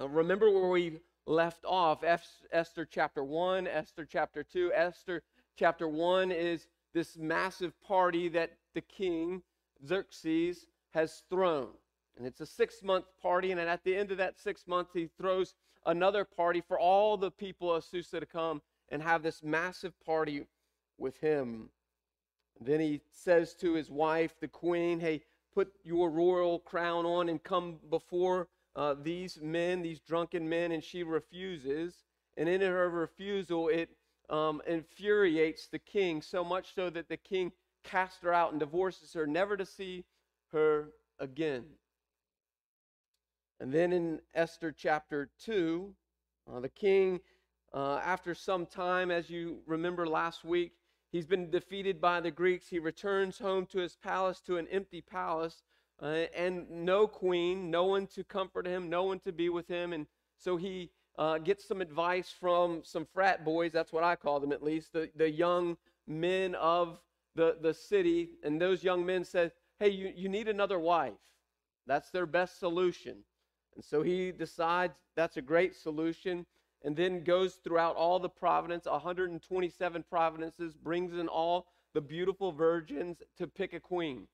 Uh, 0.00 0.08
remember 0.08 0.50
where 0.50 0.70
we 0.70 1.00
left 1.26 1.64
off 1.66 2.02
Esther 2.52 2.86
chapter 2.90 3.22
1, 3.22 3.66
Esther 3.66 4.06
chapter 4.10 4.42
2. 4.42 4.72
Esther 4.74 5.22
chapter 5.58 5.88
1 5.88 6.32
is 6.32 6.68
this 6.94 7.16
massive 7.18 7.78
party 7.82 8.28
that 8.28 8.52
the 8.74 8.80
king, 8.80 9.42
Xerxes, 9.86 10.66
has 10.94 11.22
thrown. 11.28 11.68
And 12.16 12.26
it's 12.26 12.40
a 12.40 12.46
six 12.46 12.82
month 12.82 13.06
party, 13.20 13.50
and 13.50 13.60
at 13.60 13.84
the 13.84 13.96
end 13.96 14.10
of 14.10 14.18
that 14.18 14.38
six 14.38 14.66
months, 14.66 14.92
he 14.94 15.08
throws 15.18 15.54
another 15.86 16.24
party 16.24 16.60
for 16.60 16.78
all 16.78 17.16
the 17.16 17.30
people 17.30 17.72
of 17.72 17.84
Susa 17.84 18.20
to 18.20 18.26
come 18.26 18.62
and 18.88 19.02
have 19.02 19.22
this 19.22 19.42
massive 19.42 19.92
party 20.04 20.46
with 20.98 21.18
him. 21.18 21.70
Then 22.60 22.80
he 22.80 23.00
says 23.10 23.54
to 23.56 23.74
his 23.74 23.90
wife, 23.90 24.38
the 24.40 24.48
queen, 24.48 25.00
Hey, 25.00 25.22
put 25.52 25.72
your 25.82 26.10
royal 26.10 26.58
crown 26.60 27.04
on 27.04 27.28
and 27.28 27.42
come 27.42 27.78
before 27.90 28.48
uh, 28.76 28.94
these 29.02 29.38
men, 29.40 29.82
these 29.82 30.00
drunken 30.00 30.48
men. 30.48 30.72
And 30.72 30.82
she 30.82 31.02
refuses. 31.02 32.04
And 32.36 32.48
in 32.48 32.60
her 32.60 32.88
refusal, 32.90 33.68
it 33.68 33.90
um, 34.30 34.62
infuriates 34.66 35.68
the 35.68 35.78
king 35.78 36.22
so 36.22 36.44
much 36.44 36.74
so 36.74 36.90
that 36.90 37.08
the 37.08 37.16
king 37.16 37.52
casts 37.82 38.22
her 38.22 38.32
out 38.32 38.52
and 38.52 38.60
divorces 38.60 39.12
her, 39.12 39.26
never 39.26 39.56
to 39.56 39.66
see 39.66 40.04
her 40.52 40.88
again. 41.18 41.64
And 43.60 43.72
then 43.72 43.92
in 43.92 44.20
Esther 44.34 44.72
chapter 44.72 45.30
2, 45.44 45.94
uh, 46.52 46.60
the 46.60 46.68
king 46.68 47.20
uh, 47.72 48.00
after 48.04 48.34
some 48.34 48.66
time, 48.66 49.10
as 49.10 49.30
you 49.30 49.58
remember 49.66 50.06
last 50.06 50.44
week, 50.44 50.72
he's 51.10 51.26
been 51.26 51.50
defeated 51.50 52.00
by 52.00 52.20
the 52.20 52.30
Greeks. 52.30 52.68
He 52.68 52.78
returns 52.78 53.38
home 53.38 53.66
to 53.66 53.78
his 53.78 53.96
palace, 53.96 54.40
to 54.46 54.56
an 54.58 54.68
empty 54.70 55.00
palace, 55.00 55.62
uh, 56.02 56.26
and 56.36 56.68
no 56.70 57.06
queen, 57.06 57.70
no 57.70 57.84
one 57.84 58.06
to 58.08 58.24
comfort 58.24 58.66
him, 58.66 58.90
no 58.90 59.04
one 59.04 59.20
to 59.20 59.32
be 59.32 59.48
with 59.48 59.68
him. 59.68 59.92
And 59.92 60.06
so 60.36 60.56
he 60.56 60.90
uh, 61.18 61.38
gets 61.38 61.66
some 61.66 61.80
advice 61.80 62.32
from 62.38 62.82
some 62.84 63.06
frat 63.12 63.44
boys, 63.44 63.72
that's 63.72 63.92
what 63.92 64.04
I 64.04 64.16
call 64.16 64.40
them 64.40 64.52
at 64.52 64.62
least, 64.62 64.92
the, 64.92 65.10
the 65.16 65.30
young 65.30 65.76
men 66.06 66.54
of 66.56 67.00
the, 67.34 67.56
the 67.60 67.74
city. 67.74 68.30
And 68.42 68.60
those 68.60 68.84
young 68.84 69.06
men 69.06 69.24
said, 69.24 69.52
Hey, 69.78 69.90
you, 69.90 70.12
you 70.14 70.28
need 70.28 70.48
another 70.48 70.78
wife. 70.78 71.14
That's 71.86 72.10
their 72.10 72.26
best 72.26 72.58
solution. 72.60 73.24
And 73.74 73.84
so 73.84 74.02
he 74.02 74.32
decides 74.32 74.94
that's 75.16 75.36
a 75.36 75.42
great 75.42 75.74
solution 75.74 76.46
and 76.84 76.94
then 76.94 77.24
goes 77.24 77.54
throughout 77.54 77.96
all 77.96 78.18
the 78.18 78.28
providence, 78.28 78.84
127 78.84 80.04
providences, 80.08 80.74
brings 80.74 81.18
in 81.18 81.28
all 81.28 81.66
the 81.94 82.00
beautiful 82.00 82.52
virgins 82.52 83.22
to 83.38 83.46
pick 83.46 83.72
a 83.72 83.80
queen. 83.80 84.26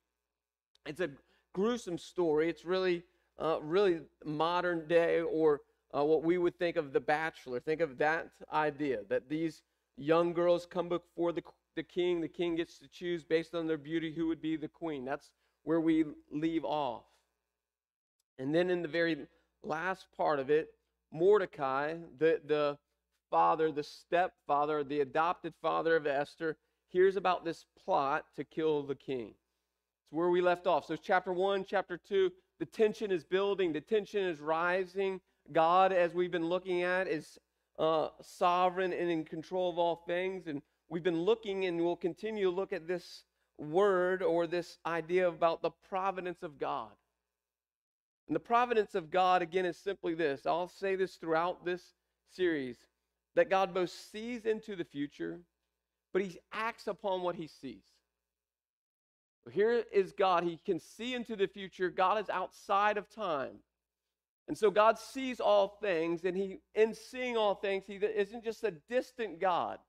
It's 0.84 1.00
a 1.00 1.10
gruesome 1.52 1.98
story. 1.98 2.48
It's 2.48 2.64
really, 2.64 3.04
uh, 3.38 3.60
really 3.62 4.00
modern 4.24 4.88
day, 4.88 5.20
or 5.20 5.60
uh, 5.96 6.04
what 6.04 6.24
we 6.24 6.38
would 6.38 6.58
think 6.58 6.76
of 6.76 6.92
the 6.92 7.00
Bachelor. 7.00 7.60
Think 7.60 7.80
of 7.80 7.98
that 7.98 8.30
idea 8.52 9.00
that 9.08 9.28
these 9.28 9.62
young 9.96 10.32
girls 10.32 10.66
come 10.66 10.88
before 10.88 11.32
the, 11.32 11.42
the 11.76 11.82
king. 11.82 12.20
The 12.20 12.28
king 12.28 12.56
gets 12.56 12.78
to 12.78 12.88
choose 12.88 13.22
based 13.22 13.54
on 13.54 13.68
their 13.68 13.78
beauty 13.78 14.12
who 14.12 14.26
would 14.26 14.42
be 14.42 14.56
the 14.56 14.68
queen. 14.68 15.04
That's 15.04 15.30
where 15.62 15.80
we 15.80 16.04
leave 16.32 16.64
off. 16.64 17.04
And 18.40 18.54
then 18.54 18.70
in 18.70 18.80
the 18.80 18.88
very 18.88 19.26
last 19.62 20.06
part 20.16 20.38
of 20.38 20.48
it, 20.48 20.70
Mordecai, 21.12 21.96
the, 22.18 22.40
the 22.46 22.78
father, 23.30 23.70
the 23.70 23.82
stepfather, 23.82 24.82
the 24.82 25.00
adopted 25.00 25.52
father 25.60 25.94
of 25.94 26.06
Esther, 26.06 26.56
hears 26.88 27.16
about 27.16 27.44
this 27.44 27.66
plot 27.84 28.24
to 28.36 28.44
kill 28.44 28.82
the 28.82 28.94
king. 28.94 29.34
It's 30.04 30.12
where 30.12 30.30
we 30.30 30.40
left 30.40 30.66
off. 30.66 30.86
So, 30.86 30.96
chapter 30.96 31.34
1, 31.34 31.66
chapter 31.68 31.98
2, 31.98 32.32
the 32.58 32.64
tension 32.64 33.12
is 33.12 33.24
building, 33.24 33.74
the 33.74 33.80
tension 33.82 34.24
is 34.24 34.40
rising. 34.40 35.20
God, 35.52 35.92
as 35.92 36.14
we've 36.14 36.32
been 36.32 36.48
looking 36.48 36.82
at, 36.82 37.08
is 37.08 37.38
uh, 37.78 38.08
sovereign 38.22 38.94
and 38.94 39.10
in 39.10 39.22
control 39.22 39.68
of 39.68 39.78
all 39.78 40.02
things. 40.06 40.46
And 40.46 40.62
we've 40.88 41.02
been 41.02 41.20
looking 41.20 41.66
and 41.66 41.78
we'll 41.78 41.94
continue 41.94 42.44
to 42.44 42.50
look 42.50 42.72
at 42.72 42.88
this 42.88 43.24
word 43.58 44.22
or 44.22 44.46
this 44.46 44.78
idea 44.86 45.28
about 45.28 45.60
the 45.60 45.72
providence 45.90 46.42
of 46.42 46.58
God. 46.58 46.90
And 48.30 48.36
the 48.36 48.40
providence 48.40 48.94
of 48.94 49.10
God, 49.10 49.42
again, 49.42 49.66
is 49.66 49.76
simply 49.76 50.14
this. 50.14 50.46
I'll 50.46 50.68
say 50.68 50.94
this 50.94 51.16
throughout 51.16 51.64
this 51.64 51.82
series 52.30 52.76
that 53.34 53.50
God 53.50 53.74
both 53.74 53.90
sees 53.90 54.46
into 54.46 54.76
the 54.76 54.84
future, 54.84 55.40
but 56.12 56.22
he 56.22 56.38
acts 56.52 56.86
upon 56.86 57.22
what 57.22 57.34
he 57.34 57.48
sees. 57.48 57.82
Here 59.50 59.82
is 59.92 60.12
God. 60.12 60.44
He 60.44 60.60
can 60.64 60.78
see 60.78 61.14
into 61.14 61.34
the 61.34 61.48
future. 61.48 61.90
God 61.90 62.20
is 62.22 62.30
outside 62.30 62.98
of 62.98 63.10
time. 63.10 63.56
And 64.46 64.56
so 64.56 64.70
God 64.70 64.96
sees 64.96 65.40
all 65.40 65.66
things, 65.82 66.24
and 66.24 66.36
he, 66.36 66.60
in 66.76 66.94
seeing 66.94 67.36
all 67.36 67.56
things, 67.56 67.82
he 67.84 67.96
isn't 67.96 68.44
just 68.44 68.62
a 68.62 68.70
distant 68.88 69.40
God. 69.40 69.80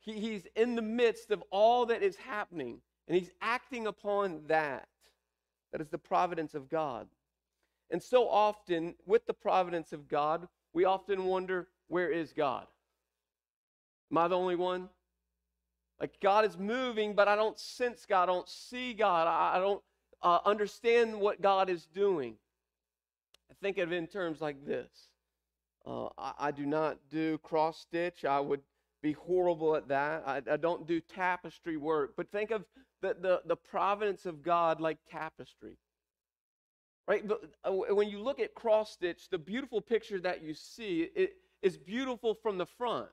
He, 0.00 0.14
he's 0.14 0.48
in 0.56 0.74
the 0.74 0.82
midst 0.82 1.30
of 1.30 1.44
all 1.52 1.86
that 1.86 2.02
is 2.02 2.16
happening, 2.16 2.80
and 3.06 3.16
he's 3.16 3.30
acting 3.40 3.86
upon 3.86 4.40
that. 4.48 4.88
That 5.72 5.80
is 5.80 5.88
the 5.88 5.98
providence 5.98 6.54
of 6.54 6.68
God. 6.68 7.08
And 7.90 8.02
so 8.02 8.28
often, 8.28 8.94
with 9.06 9.26
the 9.26 9.34
providence 9.34 9.92
of 9.92 10.08
God, 10.08 10.48
we 10.72 10.84
often 10.84 11.24
wonder, 11.24 11.68
where 11.88 12.10
is 12.10 12.32
God? 12.32 12.66
Am 14.10 14.18
I 14.18 14.28
the 14.28 14.36
only 14.36 14.56
one? 14.56 14.88
Like, 16.00 16.20
God 16.20 16.44
is 16.44 16.56
moving, 16.56 17.14
but 17.14 17.28
I 17.28 17.34
don't 17.34 17.58
sense 17.58 18.06
God. 18.06 18.24
I 18.24 18.26
don't 18.26 18.48
see 18.48 18.94
God. 18.94 19.26
I, 19.26 19.58
don't 19.58 19.82
uh, 20.22 20.38
understand 20.44 21.18
what 21.18 21.42
God 21.42 21.68
is 21.68 21.86
doing. 21.86 22.34
I 23.50 23.54
think 23.60 23.78
of 23.78 23.92
it 23.92 23.96
in 23.96 24.06
terms 24.06 24.40
like 24.40 24.64
this 24.64 25.08
uh, 25.88 26.08
I, 26.18 26.32
I, 26.38 26.50
do 26.50 26.66
not 26.66 26.98
do 27.10 27.38
cross 27.38 27.80
stitch. 27.80 28.24
I 28.24 28.40
would 28.40 28.60
be 29.02 29.12
horrible 29.12 29.76
at 29.76 29.88
that. 29.88 30.24
I, 30.26 30.42
I 30.50 30.56
don't 30.56 30.86
do 30.86 31.00
tapestry 31.00 31.76
work. 31.76 32.14
But 32.16 32.30
think 32.30 32.50
of 32.50 32.64
the, 33.02 33.16
the, 33.20 33.42
the 33.46 33.56
providence 33.56 34.26
of 34.26 34.42
God 34.42 34.80
like 34.80 34.98
tapestry. 35.10 35.76
Right? 37.06 37.26
But 37.26 37.42
uh, 37.64 37.72
when 37.72 38.08
you 38.08 38.20
look 38.20 38.40
at 38.40 38.54
cross 38.54 38.92
stitch, 38.92 39.28
the 39.30 39.38
beautiful 39.38 39.80
picture 39.80 40.20
that 40.20 40.42
you 40.42 40.52
see 40.52 41.08
it 41.14 41.34
is 41.62 41.76
beautiful 41.76 42.34
from 42.34 42.58
the 42.58 42.66
front. 42.66 43.08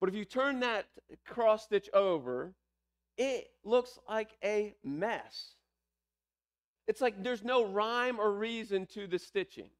But 0.00 0.08
if 0.08 0.14
you 0.14 0.24
turn 0.24 0.60
that 0.60 0.86
cross 1.26 1.64
stitch 1.64 1.88
over, 1.92 2.54
it 3.18 3.48
looks 3.64 3.98
like 4.08 4.30
a 4.42 4.74
mess. 4.82 5.54
It's 6.88 7.00
like 7.00 7.22
there's 7.22 7.44
no 7.44 7.66
rhyme 7.66 8.18
or 8.18 8.32
reason 8.32 8.86
to 8.94 9.06
the 9.06 9.18
stitching. 9.18 9.70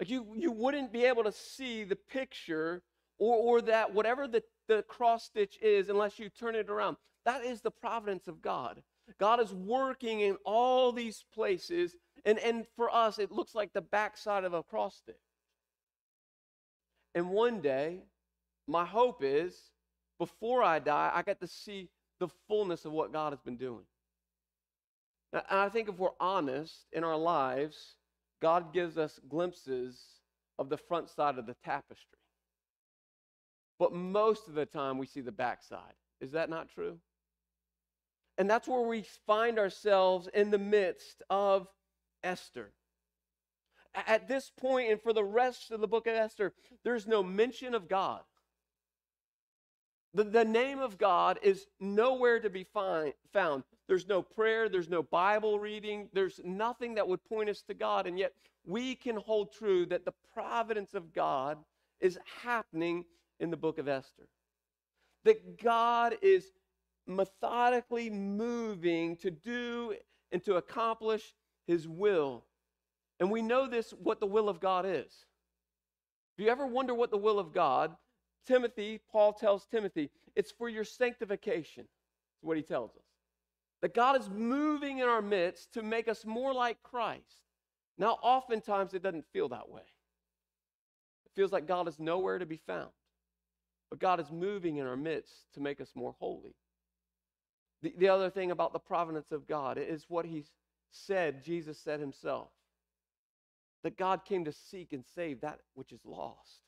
Like 0.00 0.10
you, 0.10 0.26
you 0.34 0.50
wouldn't 0.50 0.92
be 0.92 1.04
able 1.04 1.24
to 1.24 1.32
see 1.32 1.84
the 1.84 1.96
picture 1.96 2.82
or, 3.18 3.36
or 3.36 3.62
that 3.62 3.94
whatever 3.94 4.26
the, 4.28 4.42
the 4.68 4.82
cross 4.82 5.24
stitch 5.24 5.58
is 5.60 5.88
unless 5.88 6.18
you 6.18 6.28
turn 6.28 6.54
it 6.54 6.70
around. 6.70 6.96
That 7.24 7.44
is 7.44 7.60
the 7.60 7.70
providence 7.70 8.28
of 8.28 8.40
God. 8.40 8.82
God 9.18 9.40
is 9.40 9.52
working 9.52 10.20
in 10.20 10.36
all 10.44 10.92
these 10.92 11.24
places. 11.34 11.96
And, 12.24 12.38
and 12.38 12.66
for 12.76 12.94
us, 12.94 13.18
it 13.18 13.32
looks 13.32 13.54
like 13.54 13.72
the 13.72 13.80
backside 13.80 14.44
of 14.44 14.52
a 14.52 14.62
cross 14.62 14.96
stitch. 14.96 15.16
And 17.14 17.30
one 17.30 17.60
day, 17.60 18.02
my 18.66 18.84
hope 18.84 19.22
is 19.22 19.70
before 20.18 20.62
I 20.62 20.78
die, 20.78 21.10
I 21.14 21.22
get 21.22 21.40
to 21.40 21.46
see 21.46 21.88
the 22.18 22.28
fullness 22.48 22.84
of 22.84 22.92
what 22.92 23.12
God 23.12 23.32
has 23.32 23.40
been 23.40 23.56
doing. 23.56 23.84
And 25.32 25.42
I 25.50 25.68
think 25.68 25.88
if 25.88 25.98
we're 25.98 26.08
honest 26.20 26.86
in 26.92 27.04
our 27.04 27.16
lives, 27.16 27.94
God 28.40 28.72
gives 28.72 28.98
us 28.98 29.20
glimpses 29.28 30.00
of 30.58 30.68
the 30.68 30.76
front 30.76 31.08
side 31.08 31.38
of 31.38 31.46
the 31.46 31.56
tapestry. 31.64 32.18
But 33.78 33.92
most 33.92 34.48
of 34.48 34.54
the 34.54 34.66
time, 34.66 34.98
we 34.98 35.06
see 35.06 35.20
the 35.20 35.32
backside. 35.32 35.94
Is 36.20 36.32
that 36.32 36.50
not 36.50 36.68
true? 36.68 36.98
And 38.36 38.48
that's 38.48 38.68
where 38.68 38.86
we 38.86 39.04
find 39.26 39.58
ourselves 39.58 40.28
in 40.32 40.50
the 40.50 40.58
midst 40.58 41.22
of 41.28 41.68
Esther. 42.22 42.72
At 43.94 44.28
this 44.28 44.50
point, 44.56 44.90
and 44.90 45.02
for 45.02 45.12
the 45.12 45.24
rest 45.24 45.70
of 45.70 45.80
the 45.80 45.88
book 45.88 46.06
of 46.06 46.14
Esther, 46.14 46.52
there's 46.84 47.06
no 47.06 47.22
mention 47.22 47.74
of 47.74 47.88
God. 47.88 48.20
The, 50.14 50.24
the 50.24 50.44
name 50.44 50.78
of 50.78 50.98
God 50.98 51.38
is 51.42 51.66
nowhere 51.80 52.40
to 52.40 52.48
be 52.48 52.64
find, 52.64 53.12
found. 53.32 53.64
There's 53.88 54.06
no 54.06 54.22
prayer, 54.22 54.68
there's 54.68 54.88
no 54.88 55.02
Bible 55.02 55.58
reading, 55.58 56.08
there's 56.12 56.40
nothing 56.44 56.94
that 56.94 57.08
would 57.08 57.24
point 57.24 57.50
us 57.50 57.62
to 57.62 57.74
God. 57.74 58.06
And 58.06 58.18
yet, 58.18 58.32
we 58.64 58.94
can 58.94 59.16
hold 59.16 59.52
true 59.52 59.86
that 59.86 60.04
the 60.04 60.14
providence 60.32 60.94
of 60.94 61.12
God 61.12 61.58
is 62.00 62.18
happening 62.42 63.04
in 63.40 63.50
the 63.50 63.56
book 63.56 63.78
of 63.78 63.88
Esther. 63.88 64.28
That 65.24 65.62
God 65.62 66.16
is 66.22 66.52
methodically 67.06 68.10
moving 68.10 69.16
to 69.16 69.30
do 69.30 69.94
and 70.32 70.42
to 70.44 70.56
accomplish 70.56 71.34
his 71.66 71.88
will. 71.88 72.44
And 73.20 73.30
we 73.30 73.42
know 73.42 73.66
this, 73.66 73.90
what 73.90 74.20
the 74.20 74.26
will 74.26 74.48
of 74.48 74.60
God 74.60 74.86
is. 74.86 75.24
If 76.36 76.44
you 76.44 76.48
ever 76.50 76.66
wonder 76.66 76.94
what 76.94 77.10
the 77.10 77.16
will 77.16 77.38
of 77.38 77.52
God, 77.52 77.96
Timothy, 78.46 79.00
Paul 79.10 79.32
tells 79.32 79.66
Timothy, 79.66 80.10
it's 80.36 80.52
for 80.52 80.68
your 80.68 80.84
sanctification. 80.84 81.84
That's 81.84 82.44
what 82.44 82.56
he 82.56 82.62
tells 82.62 82.90
us. 82.90 83.02
That 83.82 83.94
God 83.94 84.20
is 84.20 84.30
moving 84.30 84.98
in 84.98 85.08
our 85.08 85.22
midst 85.22 85.72
to 85.74 85.82
make 85.82 86.08
us 86.08 86.24
more 86.24 86.52
like 86.52 86.82
Christ. 86.82 87.42
Now, 87.96 88.18
oftentimes 88.22 88.94
it 88.94 89.02
doesn't 89.02 89.26
feel 89.32 89.48
that 89.48 89.68
way. 89.68 89.82
It 91.26 91.32
feels 91.34 91.52
like 91.52 91.66
God 91.66 91.88
is 91.88 91.98
nowhere 91.98 92.38
to 92.38 92.46
be 92.46 92.56
found. 92.56 92.90
But 93.90 94.00
God 94.00 94.20
is 94.20 94.30
moving 94.30 94.76
in 94.76 94.86
our 94.86 94.96
midst 94.96 95.52
to 95.54 95.60
make 95.60 95.80
us 95.80 95.90
more 95.94 96.14
holy. 96.18 96.54
The, 97.82 97.94
the 97.96 98.08
other 98.08 98.30
thing 98.30 98.50
about 98.50 98.72
the 98.72 98.78
providence 98.78 99.32
of 99.32 99.46
God 99.46 99.78
is 99.78 100.06
what 100.08 100.26
he 100.26 100.44
said, 100.90 101.44
Jesus 101.44 101.78
said 101.78 102.00
himself 102.00 102.48
that 103.82 103.96
God 103.96 104.24
came 104.24 104.44
to 104.44 104.52
seek 104.52 104.92
and 104.92 105.04
save 105.14 105.40
that 105.40 105.60
which 105.74 105.92
is 105.92 106.00
lost. 106.04 106.62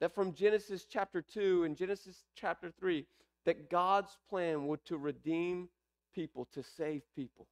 That 0.00 0.14
from 0.14 0.34
Genesis 0.34 0.86
chapter 0.90 1.22
2 1.22 1.64
and 1.64 1.76
Genesis 1.76 2.24
chapter 2.34 2.70
3, 2.78 3.06
that 3.44 3.70
God's 3.70 4.18
plan 4.28 4.66
would 4.66 4.84
to 4.86 4.98
redeem 4.98 5.68
people, 6.14 6.48
to 6.52 6.62
save 6.62 7.02
people. 7.14 7.46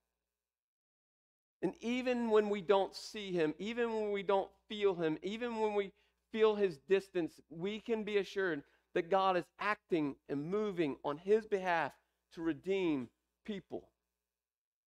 And 1.62 1.72
even 1.80 2.30
when 2.30 2.50
we 2.50 2.60
don't 2.60 2.94
see 2.94 3.32
him, 3.32 3.54
even 3.58 3.92
when 3.94 4.12
we 4.12 4.22
don't 4.22 4.50
feel 4.68 4.94
him, 4.94 5.16
even 5.22 5.58
when 5.60 5.74
we 5.74 5.92
feel 6.34 6.56
his 6.56 6.78
distance, 6.88 7.40
we 7.48 7.78
can 7.78 8.02
be 8.02 8.16
assured 8.16 8.64
that 8.92 9.08
God 9.08 9.36
is 9.36 9.44
acting 9.60 10.16
and 10.28 10.50
moving 10.50 10.96
on 11.04 11.16
his 11.16 11.46
behalf 11.46 11.92
to 12.34 12.42
redeem 12.42 13.08
people. 13.46 13.88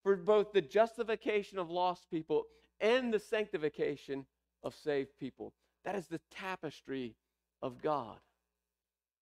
For 0.03 0.17
both 0.17 0.51
the 0.51 0.61
justification 0.61 1.57
of 1.57 1.69
lost 1.69 2.11
people 2.11 2.47
and 2.81 3.13
the 3.13 3.19
sanctification 3.19 4.25
of 4.61 4.75
saved 4.75 5.17
people. 5.17 5.53
That 5.85 5.95
is 5.95 6.07
the 6.07 6.19
tapestry 6.31 7.15
of 7.61 7.81
God. 7.81 8.17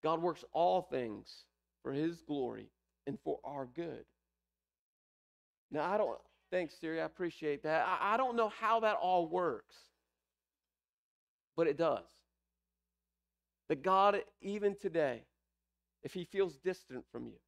God 0.04 0.19
works 0.19 0.43
all 0.52 0.82
things 0.82 1.45
for 1.84 1.91
his 1.91 2.21
glory 2.21 2.71
and 3.06 3.19
for 3.23 3.38
our 3.43 3.67
good. 3.67 4.04
Now, 5.71 5.91
I 5.91 5.97
don't, 5.97 6.17
thanks, 6.49 6.73
Siri, 6.80 7.02
I 7.02 7.06
appreciate 7.06 7.62
that. 7.63 7.86
I, 7.88 8.15
I 8.15 8.17
don't 8.17 8.36
know 8.36 8.49
how 8.49 8.80
that 8.80 8.97
all 8.99 9.28
works, 9.28 9.76
but 11.56 11.67
it 11.67 11.78
does. 11.78 12.06
That 13.69 13.84
God, 13.84 14.21
even 14.41 14.75
today, 14.75 15.23
if 16.04 16.13
He 16.13 16.23
feels 16.23 16.58
distant 16.58 17.06
from 17.12 17.25
you, 17.25 17.39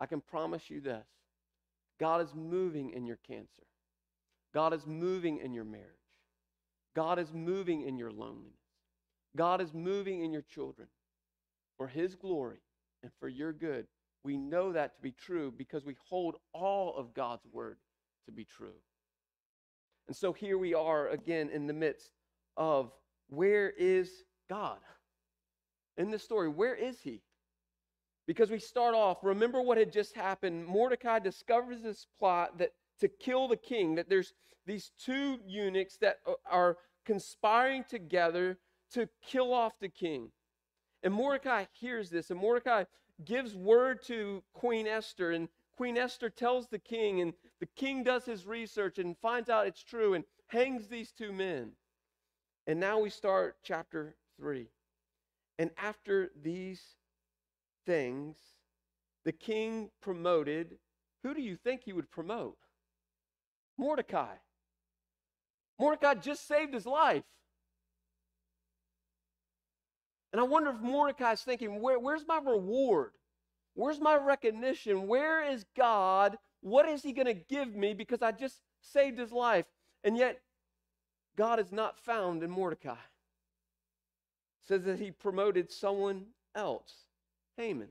I 0.00 0.06
can 0.06 0.20
promise 0.20 0.68
you 0.70 0.80
this 0.80 1.06
God 1.98 2.20
is 2.20 2.34
moving 2.34 2.90
in 2.90 3.06
your 3.06 3.18
cancer. 3.26 3.64
God 4.54 4.72
is 4.72 4.86
moving 4.86 5.38
in 5.38 5.52
your 5.52 5.64
marriage. 5.64 5.86
God 6.94 7.18
is 7.18 7.32
moving 7.32 7.82
in 7.82 7.96
your 7.96 8.10
loneliness. 8.10 8.52
God 9.36 9.60
is 9.60 9.72
moving 9.72 10.22
in 10.22 10.32
your 10.32 10.42
children 10.42 10.88
for 11.76 11.86
His 11.86 12.14
glory 12.14 12.60
and 13.02 13.12
for 13.20 13.28
your 13.28 13.52
good. 13.52 13.86
We 14.24 14.36
know 14.36 14.72
that 14.72 14.96
to 14.96 15.02
be 15.02 15.12
true 15.12 15.52
because 15.56 15.84
we 15.84 15.96
hold 16.08 16.36
all 16.52 16.96
of 16.96 17.14
God's 17.14 17.46
word 17.52 17.78
to 18.26 18.32
be 18.32 18.44
true. 18.44 18.74
And 20.08 20.16
so 20.16 20.32
here 20.32 20.58
we 20.58 20.74
are 20.74 21.08
again 21.08 21.50
in 21.50 21.66
the 21.66 21.72
midst 21.72 22.10
of 22.56 22.90
where 23.28 23.70
is 23.70 24.10
God? 24.48 24.78
In 25.98 26.10
this 26.10 26.22
story. 26.22 26.48
Where 26.48 26.74
is 26.74 27.00
he? 27.02 27.20
Because 28.26 28.50
we 28.50 28.58
start 28.58 28.94
off, 28.94 29.18
remember 29.22 29.60
what 29.60 29.78
had 29.78 29.92
just 29.92 30.14
happened. 30.14 30.66
Mordecai 30.66 31.18
discovers 31.18 31.82
this 31.82 32.06
plot 32.18 32.58
that 32.58 32.72
to 33.00 33.08
kill 33.08 33.48
the 33.48 33.56
king, 33.56 33.94
that 33.96 34.08
there's 34.08 34.32
these 34.66 34.92
two 34.98 35.38
eunuchs 35.46 35.96
that 35.98 36.18
are 36.50 36.76
conspiring 37.04 37.84
together 37.88 38.58
to 38.92 39.08
kill 39.22 39.52
off 39.52 39.72
the 39.80 39.88
king. 39.88 40.30
And 41.02 41.14
Mordecai 41.14 41.64
hears 41.72 42.10
this, 42.10 42.30
and 42.30 42.40
Mordecai 42.40 42.84
gives 43.24 43.54
word 43.54 44.02
to 44.04 44.42
Queen 44.52 44.86
Esther, 44.86 45.32
and 45.32 45.48
Queen 45.76 45.96
Esther 45.96 46.28
tells 46.28 46.68
the 46.68 46.78
king, 46.78 47.20
and 47.20 47.32
the 47.60 47.68
king 47.76 48.02
does 48.02 48.24
his 48.24 48.46
research 48.46 48.98
and 48.98 49.16
finds 49.18 49.48
out 49.48 49.66
it's 49.66 49.82
true 49.82 50.14
and 50.14 50.24
hangs 50.48 50.88
these 50.88 51.12
two 51.12 51.32
men. 51.32 51.70
And 52.66 52.78
now 52.78 52.98
we 52.98 53.10
start 53.10 53.56
chapter 53.62 54.16
3. 54.38 54.68
And 55.58 55.70
after 55.76 56.30
these 56.40 56.80
things, 57.84 58.36
the 59.24 59.32
king 59.32 59.90
promoted. 60.00 60.78
Who 61.24 61.34
do 61.34 61.42
you 61.42 61.56
think 61.56 61.82
he 61.84 61.92
would 61.92 62.10
promote? 62.10 62.56
Mordecai. 63.76 64.36
Mordecai 65.78 66.14
just 66.14 66.46
saved 66.46 66.74
his 66.74 66.86
life. 66.86 67.24
And 70.32 70.40
I 70.40 70.44
wonder 70.44 70.70
if 70.70 70.80
Mordecai's 70.80 71.40
thinking, 71.42 71.80
Where, 71.80 71.98
where's 71.98 72.26
my 72.26 72.38
reward? 72.38 73.12
Where's 73.74 74.00
my 74.00 74.16
recognition? 74.16 75.06
Where 75.06 75.50
is 75.50 75.64
God? 75.76 76.36
What 76.60 76.88
is 76.88 77.02
he 77.02 77.12
going 77.12 77.26
to 77.26 77.34
give 77.34 77.74
me 77.74 77.94
because 77.94 78.22
I 78.22 78.32
just 78.32 78.60
saved 78.80 79.18
his 79.18 79.32
life? 79.32 79.66
And 80.04 80.16
yet, 80.16 80.40
God 81.36 81.60
is 81.60 81.72
not 81.72 81.98
found 81.98 82.42
in 82.42 82.50
Mordecai 82.50 82.96
says 84.68 84.84
that 84.84 85.00
he 85.00 85.10
promoted 85.10 85.72
someone 85.72 86.26
else, 86.54 86.92
Haman. 87.56 87.88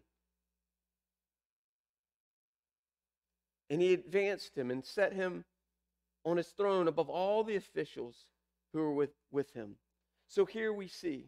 And 3.71 3.81
he 3.81 3.93
advanced 3.93 4.55
him 4.55 4.69
and 4.69 4.85
set 4.85 5.11
him 5.11 5.43
on 6.23 6.37
his 6.37 6.49
throne 6.49 6.87
above 6.87 7.09
all 7.09 7.43
the 7.43 7.55
officials 7.55 8.25
who 8.71 8.79
were 8.79 8.93
with, 8.93 9.09
with 9.31 9.51
him. 9.53 9.75
So 10.27 10.45
here 10.45 10.71
we 10.71 10.87
see 10.87 11.25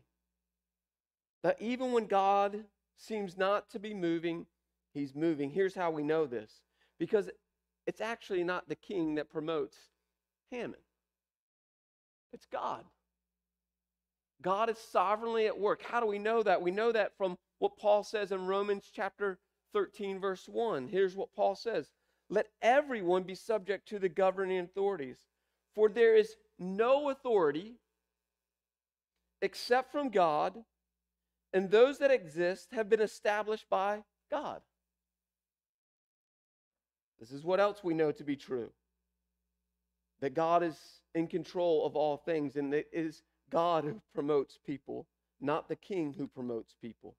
that 1.42 1.60
even 1.60 1.94
when 1.94 2.06
God 2.06 2.64
seems 2.96 3.36
not 3.36 3.70
to 3.72 3.80
be 3.80 3.94
moving, 3.94 4.46
he's 4.94 5.16
moving. 5.16 5.50
Here's 5.50 5.74
how 5.74 5.90
we 5.90 6.04
know 6.04 6.28
this 6.28 6.62
because 7.00 7.30
it's 7.88 8.02
actually 8.02 8.44
not 8.44 8.70
the 8.70 8.76
king 8.76 9.16
that 9.16 9.32
promotes 9.32 9.78
Haman, 10.52 10.80
it's 12.34 12.46
God. 12.46 12.84
God 14.42 14.70
is 14.70 14.78
sovereignly 14.78 15.48
at 15.48 15.60
work. 15.60 15.82
How 15.84 16.00
do 16.00 16.06
we 16.06 16.20
know 16.20 16.42
that? 16.44 16.62
We 16.62 16.72
know 16.72 16.92
that 16.92 17.18
from 17.18 17.38
what 17.60 17.78
Paul 17.78 18.04
says 18.04 18.32
in 18.32 18.46
Romans 18.46 18.90
chapter 18.94 19.40
13, 19.74 20.20
verse 20.20 20.48
1. 20.48 20.88
Here's 20.88 21.16
what 21.16 21.34
Paul 21.36 21.56
says 21.56 21.92
Let 22.30 22.48
everyone 22.62 23.24
be 23.24 23.36
subject 23.36 23.88
to 23.90 24.00
the 24.00 24.10
governing 24.10 24.60
authorities, 24.60 25.18
for 25.76 25.90
there 25.90 26.16
is 26.16 26.36
no 26.58 27.10
authority 27.10 27.76
except 29.42 29.92
from 29.92 30.10
God, 30.10 30.56
and 31.54 31.70
those 31.70 32.00
that 32.00 32.12
exist 32.12 32.70
have 32.72 32.90
been 32.90 33.02
established 33.02 33.70
by 33.70 34.04
God. 34.32 34.62
This 37.20 37.32
is 37.32 37.44
what 37.44 37.60
else 37.60 37.84
we 37.84 37.94
know 37.94 38.12
to 38.14 38.24
be 38.24 38.36
true 38.36 38.72
that 40.22 40.34
God 40.34 40.64
is 40.64 40.78
in 41.16 41.28
control 41.28 41.86
of 41.86 41.96
all 41.96 42.18
things, 42.18 42.56
and 42.56 42.74
it 42.74 42.88
is 42.92 43.24
God 43.50 43.84
who 43.84 44.02
promotes 44.14 44.58
people, 44.66 45.08
not 45.42 45.68
the 45.68 45.76
king 45.76 46.14
who 46.14 46.28
promotes 46.28 46.74
people. 46.82 47.16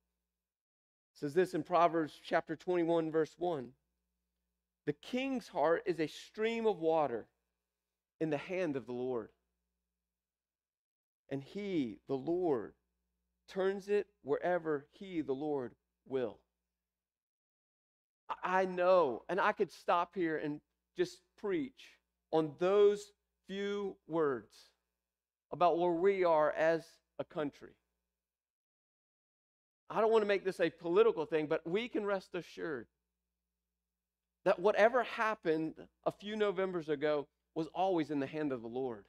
It 1.14 1.20
says 1.20 1.34
this 1.34 1.54
in 1.54 1.62
Proverbs 1.62 2.18
chapter 2.22 2.56
21, 2.56 3.10
verse 3.10 3.34
1. 3.38 3.68
The 4.86 4.92
king's 4.94 5.48
heart 5.48 5.82
is 5.86 6.00
a 6.00 6.06
stream 6.06 6.66
of 6.66 6.78
water 6.78 7.26
in 8.20 8.30
the 8.30 8.38
hand 8.38 8.76
of 8.76 8.86
the 8.86 8.92
Lord. 8.92 9.28
And 11.28 11.42
he, 11.42 11.98
the 12.08 12.16
Lord, 12.16 12.72
turns 13.48 13.88
it 13.88 14.06
wherever 14.22 14.86
he, 14.92 15.20
the 15.20 15.32
Lord, 15.32 15.74
will. 16.08 16.38
I 18.42 18.64
know, 18.64 19.22
and 19.28 19.40
I 19.40 19.52
could 19.52 19.72
stop 19.72 20.14
here 20.14 20.36
and 20.36 20.60
just 20.96 21.20
preach 21.38 21.98
on 22.32 22.52
those 22.58 23.12
few 23.46 23.96
words 24.06 24.70
about 25.52 25.78
where 25.78 25.92
we 25.92 26.24
are 26.24 26.52
as 26.52 26.82
a 27.18 27.24
country. 27.24 27.72
I 29.88 30.00
don't 30.00 30.12
want 30.12 30.22
to 30.22 30.28
make 30.28 30.44
this 30.44 30.60
a 30.60 30.70
political 30.70 31.26
thing, 31.26 31.46
but 31.46 31.68
we 31.68 31.88
can 31.88 32.04
rest 32.04 32.34
assured 32.34 32.86
that 34.44 34.58
whatever 34.60 35.02
happened 35.02 35.74
a 36.06 36.12
few 36.12 36.36
Novembers 36.36 36.88
ago 36.88 37.26
was 37.54 37.66
always 37.74 38.10
in 38.10 38.20
the 38.20 38.26
hand 38.26 38.52
of 38.52 38.62
the 38.62 38.68
Lord. 38.68 39.04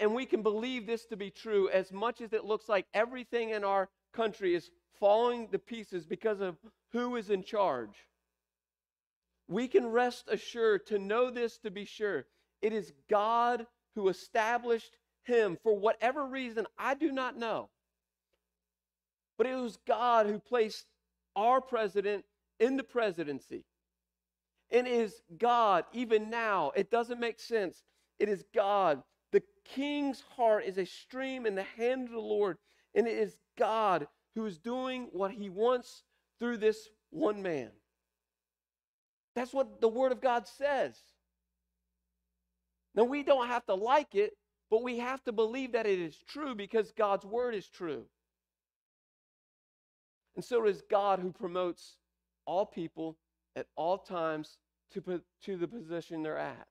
And 0.00 0.14
we 0.14 0.26
can 0.26 0.42
believe 0.42 0.86
this 0.86 1.06
to 1.06 1.16
be 1.16 1.30
true 1.30 1.68
as 1.70 1.90
much 1.92 2.20
as 2.20 2.32
it 2.32 2.44
looks 2.44 2.68
like 2.68 2.86
everything 2.94 3.50
in 3.50 3.64
our 3.64 3.88
country 4.12 4.54
is 4.54 4.70
falling 5.00 5.48
to 5.48 5.58
pieces 5.58 6.06
because 6.06 6.40
of 6.40 6.56
who 6.92 7.16
is 7.16 7.30
in 7.30 7.42
charge. 7.42 8.06
We 9.48 9.66
can 9.66 9.86
rest 9.86 10.28
assured 10.28 10.86
to 10.88 10.98
know 10.98 11.30
this 11.30 11.58
to 11.58 11.70
be 11.70 11.86
sure. 11.86 12.26
It 12.60 12.72
is 12.72 12.92
God 13.08 13.66
who 13.94 14.08
established 14.08 14.96
him 15.24 15.58
for 15.62 15.76
whatever 15.76 16.26
reason 16.26 16.66
I 16.78 16.94
do 16.94 17.12
not 17.12 17.36
know. 17.36 17.68
But 19.36 19.46
it 19.46 19.54
was 19.54 19.78
God 19.86 20.26
who 20.26 20.38
placed 20.38 20.86
our 21.36 21.60
president 21.60 22.24
in 22.58 22.76
the 22.76 22.82
presidency. 22.82 23.64
And 24.70 24.86
it 24.86 24.92
is 24.92 25.22
God, 25.38 25.84
even 25.92 26.28
now, 26.28 26.72
it 26.74 26.90
doesn't 26.90 27.20
make 27.20 27.40
sense. 27.40 27.82
It 28.18 28.28
is 28.28 28.44
God. 28.54 29.02
The 29.32 29.42
king's 29.64 30.22
heart 30.36 30.64
is 30.64 30.78
a 30.78 30.84
stream 30.84 31.46
in 31.46 31.54
the 31.54 31.62
hand 31.62 32.08
of 32.08 32.14
the 32.14 32.20
Lord, 32.20 32.58
and 32.94 33.06
it 33.06 33.16
is 33.16 33.38
God 33.56 34.08
who 34.34 34.44
is 34.46 34.58
doing 34.58 35.08
what 35.12 35.30
he 35.30 35.48
wants 35.48 36.02
through 36.38 36.58
this 36.58 36.88
one 37.10 37.42
man. 37.42 37.70
That's 39.34 39.52
what 39.52 39.80
the 39.80 39.88
Word 39.88 40.12
of 40.12 40.20
God 40.20 40.46
says. 40.46 40.98
Now, 42.98 43.04
we 43.04 43.22
don't 43.22 43.46
have 43.46 43.64
to 43.66 43.74
like 43.74 44.16
it, 44.16 44.32
but 44.72 44.82
we 44.82 44.98
have 44.98 45.22
to 45.22 45.32
believe 45.32 45.70
that 45.70 45.86
it 45.86 46.00
is 46.00 46.16
true 46.26 46.56
because 46.56 46.90
God's 46.90 47.24
Word 47.24 47.54
is 47.54 47.68
true. 47.68 48.02
And 50.34 50.44
so 50.44 50.66
it 50.66 50.70
is 50.70 50.82
God 50.90 51.20
who 51.20 51.30
promotes 51.30 51.94
all 52.44 52.66
people 52.66 53.16
at 53.54 53.68
all 53.76 53.98
times 53.98 54.58
to, 54.94 55.22
to 55.44 55.56
the 55.56 55.68
position 55.68 56.24
they're 56.24 56.38
at. 56.38 56.66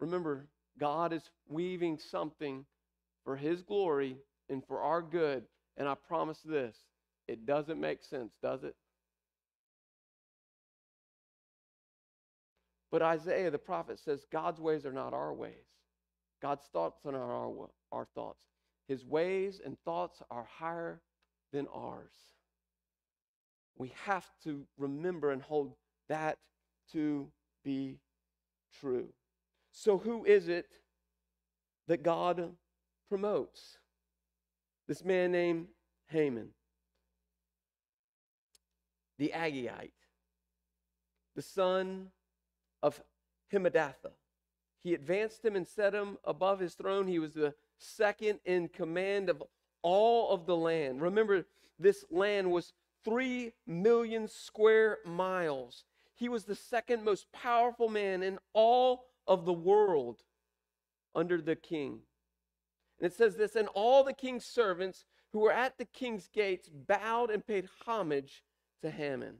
Remember, 0.00 0.48
God 0.78 1.14
is 1.14 1.30
weaving 1.48 1.98
something 1.98 2.66
for 3.24 3.36
His 3.36 3.62
glory 3.62 4.18
and 4.50 4.62
for 4.66 4.82
our 4.82 5.00
good. 5.00 5.44
And 5.78 5.88
I 5.88 5.94
promise 5.94 6.40
this 6.44 6.76
it 7.26 7.46
doesn't 7.46 7.80
make 7.80 8.02
sense, 8.02 8.34
does 8.42 8.64
it? 8.64 8.76
But 12.92 13.00
Isaiah 13.00 13.50
the 13.50 13.58
prophet 13.58 13.98
says 13.98 14.26
God's 14.30 14.60
ways 14.60 14.84
are 14.84 14.92
not 14.92 15.14
our 15.14 15.32
ways. 15.32 15.66
God's 16.42 16.66
thoughts 16.72 17.00
are 17.06 17.12
not 17.12 17.30
our, 17.30 17.70
our 17.90 18.04
thoughts. 18.14 18.44
His 18.86 19.04
ways 19.04 19.60
and 19.64 19.78
thoughts 19.84 20.22
are 20.30 20.46
higher 20.58 21.00
than 21.52 21.66
ours. 21.74 22.12
We 23.78 23.92
have 24.04 24.26
to 24.44 24.66
remember 24.76 25.30
and 25.30 25.40
hold 25.40 25.72
that 26.10 26.38
to 26.92 27.28
be 27.64 27.98
true. 28.80 29.08
So, 29.70 29.96
who 29.96 30.26
is 30.26 30.48
it 30.48 30.66
that 31.88 32.02
God 32.02 32.52
promotes? 33.08 33.78
This 34.86 35.02
man 35.02 35.32
named 35.32 35.68
Haman, 36.08 36.48
the 39.18 39.32
Agagite, 39.34 39.92
the 41.34 41.40
son 41.40 42.10
of 42.82 43.00
Hammedatha. 43.52 44.12
He 44.82 44.94
advanced 44.94 45.44
him 45.44 45.54
and 45.54 45.66
set 45.66 45.94
him 45.94 46.18
above 46.24 46.58
his 46.58 46.74
throne. 46.74 47.06
He 47.06 47.18
was 47.18 47.34
the 47.34 47.54
second 47.78 48.40
in 48.44 48.68
command 48.68 49.28
of 49.28 49.42
all 49.82 50.30
of 50.30 50.46
the 50.46 50.56
land. 50.56 51.00
Remember, 51.00 51.46
this 51.78 52.04
land 52.10 52.50
was 52.50 52.72
3 53.04 53.52
million 53.66 54.28
square 54.28 54.98
miles. 55.04 55.84
He 56.14 56.28
was 56.28 56.44
the 56.44 56.54
second 56.54 57.04
most 57.04 57.30
powerful 57.32 57.88
man 57.88 58.22
in 58.22 58.38
all 58.52 59.06
of 59.26 59.44
the 59.44 59.52
world 59.52 60.22
under 61.14 61.40
the 61.40 61.56
king. 61.56 62.00
And 63.00 63.10
it 63.10 63.14
says 63.14 63.36
this 63.36 63.56
And 63.56 63.68
all 63.68 64.04
the 64.04 64.12
king's 64.12 64.44
servants 64.44 65.04
who 65.32 65.40
were 65.40 65.52
at 65.52 65.78
the 65.78 65.84
king's 65.84 66.28
gates 66.28 66.68
bowed 66.68 67.30
and 67.30 67.46
paid 67.46 67.68
homage 67.86 68.42
to 68.82 68.90
Haman, 68.90 69.38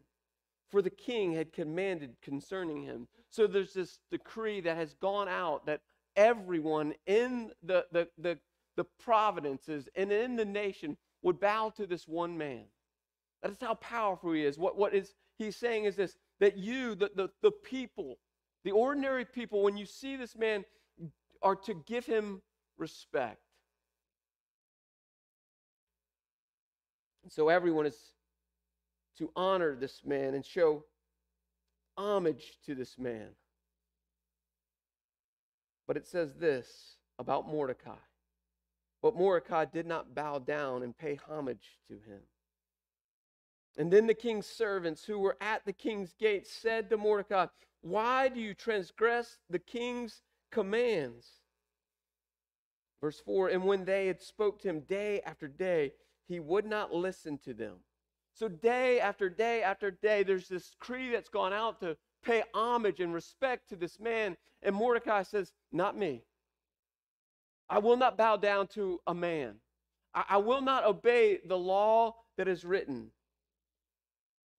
for 0.73 0.81
the 0.81 0.91
king 0.91 1.35
had 1.35 1.53
commanded 1.53 2.17
concerning 2.23 2.83
him. 2.83 3.07
So 3.29 3.47
there's 3.47 3.75
this 3.75 3.99
decree 4.11 4.63
that 4.63 4.77
has 4.79 4.95
gone 4.95 5.29
out 5.29 5.67
that 5.67 5.83
everyone 6.17 6.95
in 7.07 7.53
the, 7.63 7.85
the, 7.93 8.09
the, 8.17 8.39
the 8.77 8.85
providences 8.99 9.89
and 9.95 10.11
in 10.11 10.35
the 10.35 10.47
nation 10.47 10.97
would 11.23 11.39
bow 11.39 11.71
to 11.77 11.87
this 11.87 12.09
one 12.09 12.39
man. 12.39 12.65
That 13.43 13.53
is 13.53 13.59
how 13.61 13.75
powerful 13.75 14.33
he 14.33 14.45
is. 14.45 14.59
What, 14.59 14.79
what 14.79 14.95
is 14.95 15.15
he's 15.37 15.57
saying 15.57 15.85
is 15.85 15.95
this 15.95 16.17
that 16.41 16.57
you, 16.57 16.95
the, 16.95 17.11
the, 17.15 17.29
the 17.43 17.51
people, 17.51 18.19
the 18.65 18.71
ordinary 18.71 19.27
people, 19.27 19.63
when 19.63 19.77
you 19.77 19.85
see 19.85 20.17
this 20.17 20.37
man, 20.37 20.65
are 21.43 21.57
to 21.57 21.75
give 21.87 22.07
him 22.07 22.41
respect. 22.79 23.43
And 27.23 27.31
so 27.31 27.51
everyone 27.51 27.85
is 27.85 28.15
to 29.19 29.31
honor 29.37 29.75
this 29.75 30.03
man 30.05 30.35
and 30.35 30.45
show 30.45 30.85
homage 31.97 32.59
to 32.67 32.75
this 32.75 32.99
man. 32.99 33.29
But 35.87 35.97
it 35.97 36.07
says 36.07 36.35
this 36.35 36.97
about 37.19 37.49
Mordecai. 37.49 37.97
But 39.03 39.17
Mordecai 39.17 39.65
did 39.65 39.87
not 39.87 40.15
bow 40.15 40.39
down 40.39 40.83
and 40.83 40.97
pay 40.97 41.19
homage 41.29 41.79
to 41.89 41.95
him. 41.95 42.21
And 43.77 43.93
then 43.93 44.07
the 44.07 44.15
king's 44.15 44.47
servants 44.47 45.05
who 45.05 45.19
were 45.19 45.37
at 45.41 45.65
the 45.65 45.73
king's 45.73 46.13
gate 46.13 46.47
said 46.47 46.91
to 46.91 46.97
Mordecai, 46.97 47.47
Why 47.81 48.29
do 48.29 48.39
you 48.39 48.55
transgress 48.55 49.39
the 49.51 49.59
king's 49.59 50.23
commands? 50.51 51.27
Verse 53.01 53.21
4 53.21 53.49
And 53.49 53.65
when 53.65 53.85
they 53.85 54.07
had 54.07 54.23
spoke 54.23 54.61
to 54.63 54.69
him 54.69 54.81
day 54.81 55.21
after 55.27 55.49
day, 55.49 55.93
he 56.29 56.39
would 56.39 56.67
not 56.67 56.95
listen 56.95 57.39
to 57.39 57.55
them. 57.55 57.79
So, 58.35 58.49
day 58.49 59.01
after 59.01 59.29
day 59.29 59.63
after 59.63 59.91
day, 59.91 60.23
there's 60.23 60.49
this 60.49 60.71
decree 60.71 61.11
that's 61.11 61.29
gone 61.29 61.53
out 61.53 61.81
to 61.81 61.97
pay 62.23 62.43
homage 62.55 63.01
and 63.01 63.13
respect 63.13 63.69
to 63.69 63.77
this 63.77 64.01
man. 64.01 64.37
And 64.63 64.75
Mordecai 64.75 65.23
says, 65.23 65.53
Not 65.71 65.97
me. 65.97 66.25
I 67.69 67.79
will 67.79 67.97
not 67.97 68.17
bow 68.17 68.37
down 68.37 68.69
to 68.69 69.01
a 69.07 69.15
man. 69.15 69.57
I, 70.15 70.25
I 70.31 70.37
will 70.39 70.63
not 70.63 70.85
obey 70.85 71.41
the 71.45 71.59
law 71.59 72.17
that 72.37 72.49
is 72.49 72.65
written. 72.65 73.11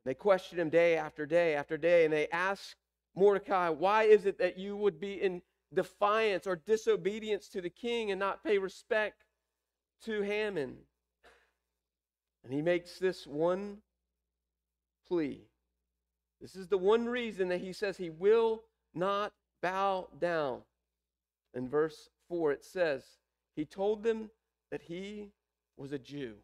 They 0.06 0.14
question 0.14 0.60
him 0.60 0.70
day 0.70 0.98
after 0.98 1.26
day 1.26 1.56
after 1.56 1.78
day, 1.78 2.06
and 2.06 2.14
they 2.14 2.28
ask 2.30 2.76
Mordecai, 3.16 3.70
Why 3.70 4.04
is 4.04 4.26
it 4.26 4.38
that 4.40 4.58
you 4.58 4.76
would 4.76 5.00
be 5.00 5.14
in 5.22 5.42
defiance 5.74 6.46
or 6.46 6.56
disobedience 6.56 7.48
to 7.50 7.62
the 7.62 7.70
king 7.70 8.12
and 8.12 8.20
not 8.20 8.44
pay 8.44 8.58
respect 8.58 9.24
to 10.04 10.22
Haman? 10.22 10.78
And 12.44 12.54
he 12.54 12.62
makes 12.62 13.00
this 13.00 13.26
one 13.26 13.78
plea. 15.08 15.42
This 16.42 16.56
is 16.56 16.68
the 16.68 16.78
one 16.78 17.06
reason 17.06 17.48
that 17.50 17.62
he 17.62 17.72
says 17.72 17.96
he 17.96 18.10
will 18.10 18.64
not 18.94 19.32
bow 19.62 20.10
down. 20.20 20.62
In 21.54 21.70
verse 21.70 22.10
4, 22.28 22.52
it 22.52 22.66
says, 22.66 23.04
He 23.56 23.66
told 23.66 24.04
them 24.04 24.30
that 24.72 24.82
he 24.82 25.32
was 25.78 25.94
a 25.94 26.00
Jew 26.00 26.36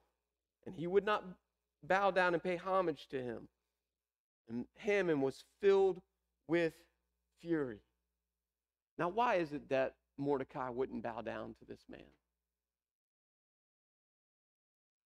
and 0.65 0.75
he 0.75 0.87
would 0.87 1.05
not 1.05 1.23
bow 1.83 2.11
down 2.11 2.33
and 2.33 2.43
pay 2.43 2.55
homage 2.55 3.07
to 3.07 3.21
him. 3.21 3.47
And 4.47 4.65
Haman 4.77 5.21
was 5.21 5.43
filled 5.61 6.01
with 6.47 6.73
fury. 7.41 7.79
Now, 8.97 9.09
why 9.09 9.35
is 9.35 9.53
it 9.53 9.69
that 9.69 9.95
Mordecai 10.17 10.69
wouldn't 10.69 11.03
bow 11.03 11.21
down 11.21 11.55
to 11.59 11.65
this 11.65 11.81
man? 11.89 12.01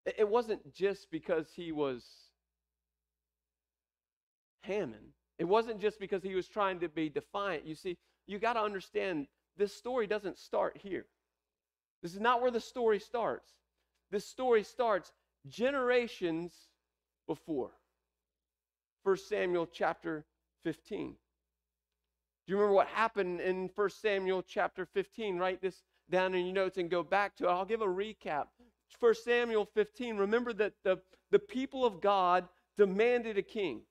It 0.05 0.27
wasn't 0.27 0.73
just 0.73 1.11
because 1.11 1.51
he 1.55 1.71
was 1.71 2.05
Haman. 4.63 5.13
It 5.37 5.45
wasn't 5.45 5.79
just 5.79 5.99
because 5.99 6.23
he 6.23 6.35
was 6.35 6.47
trying 6.47 6.79
to 6.79 6.89
be 6.89 7.09
defiant. 7.09 7.65
You 7.65 7.75
see, 7.75 7.97
you 8.27 8.39
got 8.39 8.53
to 8.53 8.61
understand 8.61 9.27
this 9.57 9.75
story 9.75 10.07
doesn't 10.07 10.37
start 10.37 10.77
here. 10.81 11.05
This 12.01 12.13
is 12.13 12.19
not 12.19 12.41
where 12.41 12.51
the 12.51 12.59
story 12.59 12.99
starts. 12.99 13.51
This 14.09 14.25
story 14.25 14.63
starts 14.63 15.11
generations 15.47 16.53
before. 17.27 17.71
1 19.03 19.17
Samuel 19.17 19.67
chapter 19.71 20.25
15. 20.63 21.11
Do 21.11 21.15
you 22.51 22.55
remember 22.55 22.75
what 22.75 22.87
happened 22.87 23.39
in 23.41 23.69
1 23.73 23.89
Samuel 23.89 24.43
chapter 24.43 24.85
15? 24.85 25.37
Write 25.37 25.61
this 25.61 25.83
down 26.09 26.35
in 26.35 26.45
your 26.45 26.55
notes 26.55 26.77
and 26.77 26.89
go 26.89 27.03
back 27.03 27.35
to 27.37 27.45
it. 27.45 27.49
I'll 27.49 27.65
give 27.65 27.81
a 27.81 27.87
recap. 27.87 28.47
1 28.99 29.15
Samuel 29.15 29.65
15, 29.65 30.17
remember 30.17 30.53
that 30.53 30.73
the, 30.83 30.99
the 31.31 31.39
people 31.39 31.85
of 31.85 32.01
God 32.01 32.47
demanded 32.77 33.37
a 33.37 33.41
king. 33.41 33.81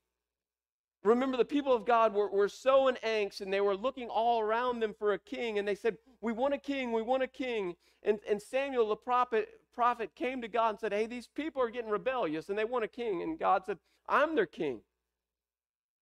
Remember, 1.03 1.37
the 1.37 1.45
people 1.45 1.73
of 1.73 1.87
God 1.87 2.13
were, 2.13 2.31
were 2.31 2.49
so 2.49 2.89
in 2.89 2.97
angst 2.97 3.41
and 3.41 3.53
they 3.53 3.63
were 3.63 3.77
looking 3.77 4.09
all 4.09 4.41
around 4.41 4.81
them 4.81 4.95
for 4.99 5.15
a 5.15 5.19
king, 5.19 5.59
and 5.59 5.67
they 5.67 5.75
said, 5.75 5.97
We 6.21 6.33
want 6.33 6.53
a 6.53 6.59
king, 6.59 6.93
we 6.93 7.03
want 7.03 7.23
a 7.23 7.27
king. 7.27 7.75
And, 8.03 8.19
and 8.29 8.41
Samuel, 8.41 8.89
the 8.89 8.97
prophet, 8.97 9.49
prophet, 9.75 10.15
came 10.15 10.43
to 10.43 10.49
God 10.49 10.71
and 10.71 10.79
said, 10.79 10.93
Hey, 10.93 11.07
these 11.07 11.27
people 11.27 11.63
are 11.63 11.71
getting 11.71 11.91
rebellious 11.91 12.49
and 12.49 12.59
they 12.59 12.65
want 12.65 12.85
a 12.85 12.89
king. 12.89 13.23
And 13.23 13.39
God 13.39 13.65
said, 13.65 13.79
I'm 14.09 14.35
their 14.35 14.47
king. 14.47 14.81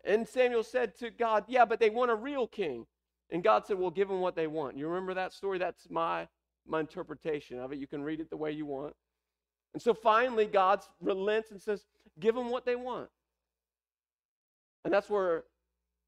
And 0.04 0.26
Samuel 0.28 0.64
said 0.64 0.96
to 0.98 1.10
God, 1.10 1.44
Yeah, 1.48 1.64
but 1.64 1.78
they 1.80 1.90
want 1.90 2.10
a 2.10 2.16
real 2.16 2.46
king. 2.46 2.86
And 3.30 3.42
God 3.42 3.66
said, 3.66 3.78
Well, 3.78 3.90
give 3.90 4.08
them 4.08 4.20
what 4.20 4.34
they 4.34 4.46
want. 4.48 4.76
You 4.76 4.88
remember 4.88 5.14
that 5.14 5.32
story? 5.32 5.58
That's 5.58 5.88
my, 5.90 6.26
my 6.68 6.80
interpretation 6.80 7.58
of 7.58 7.72
it. 7.72 7.78
You 7.78 7.86
can 7.86 8.02
read 8.02 8.20
it 8.20 8.30
the 8.30 8.36
way 8.36 8.52
you 8.52 8.66
want. 8.66 8.94
And 9.74 9.82
so 9.82 9.94
finally, 9.94 10.46
God 10.46 10.80
relents 11.00 11.50
and 11.50 11.60
says, 11.60 11.84
Give 12.18 12.34
them 12.34 12.50
what 12.50 12.64
they 12.64 12.76
want. 12.76 13.10
And 14.84 14.92
that's 14.92 15.10
where 15.10 15.44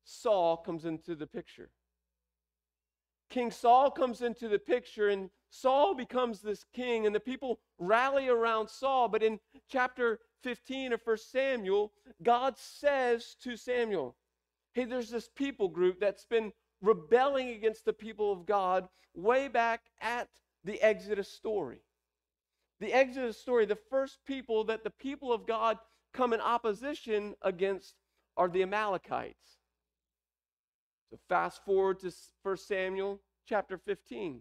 Saul 0.05 0.57
comes 0.57 0.85
into 0.85 1.15
the 1.15 1.27
picture. 1.27 1.71
King 3.29 3.51
Saul 3.51 3.91
comes 3.91 4.23
into 4.23 4.49
the 4.49 4.59
picture, 4.59 5.09
and 5.09 5.31
Saul 5.51 5.95
becomes 5.95 6.41
this 6.41 6.65
king, 6.75 7.07
and 7.07 7.15
the 7.15 7.21
people 7.21 7.61
rally 7.79 8.29
around 8.29 8.69
Saul. 8.69 9.09
But 9.09 9.23
in 9.23 9.39
chapter 9.69 10.19
15 10.43 10.95
of 10.95 11.01
1 11.05 11.17
Samuel, 11.19 11.93
God 12.23 12.57
says 12.59 13.37
to 13.43 13.57
Samuel, 13.57 14.17
Hey, 14.73 14.85
there's 14.85 15.11
this 15.11 15.29
people 15.29 15.69
group 15.69 16.01
that's 16.01 16.25
been 16.25 16.53
rebelling 16.81 17.51
against 17.51 17.85
the 17.85 17.93
people 17.93 18.33
of 18.33 18.47
God 18.47 18.89
way 19.15 19.49
back 19.49 19.83
at 20.01 20.29
the 20.65 20.81
Exodus 20.83 21.29
story. 21.29 21.81
The 22.81 22.93
Exodus 22.93 23.39
story, 23.39 23.67
the 23.67 23.79
first 23.91 24.19
people 24.27 24.65
that 24.65 24.85
the 24.85 24.91
people 24.91 25.33
of 25.33 25.47
God 25.47 25.79
come 26.13 26.33
in 26.33 26.41
opposition 26.41 27.35
against 27.43 27.95
are 28.37 28.49
the 28.49 28.63
Amalekites. 28.63 29.59
So 31.11 31.19
fast 31.29 31.65
forward 31.65 32.01
to 32.01 32.13
1 32.43 32.57
Samuel 32.57 33.21
chapter 33.47 33.79
15. 33.79 34.41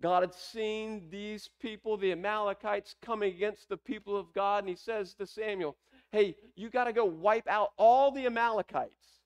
God 0.00 0.22
had 0.22 0.34
seen 0.34 1.08
these 1.10 1.48
people, 1.60 1.96
the 1.96 2.12
Amalekites, 2.12 2.96
coming 3.00 3.32
against 3.32 3.68
the 3.68 3.76
people 3.76 4.16
of 4.16 4.32
God, 4.34 4.64
and 4.64 4.68
he 4.68 4.74
says 4.74 5.14
to 5.14 5.26
Samuel, 5.26 5.76
Hey, 6.10 6.36
you 6.56 6.68
got 6.68 6.84
to 6.84 6.92
go 6.92 7.04
wipe 7.04 7.48
out 7.48 7.70
all 7.76 8.10
the 8.10 8.26
Amalekites. 8.26 9.20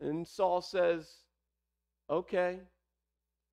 And 0.00 0.26
Saul 0.26 0.60
says, 0.62 1.08
Okay. 2.10 2.60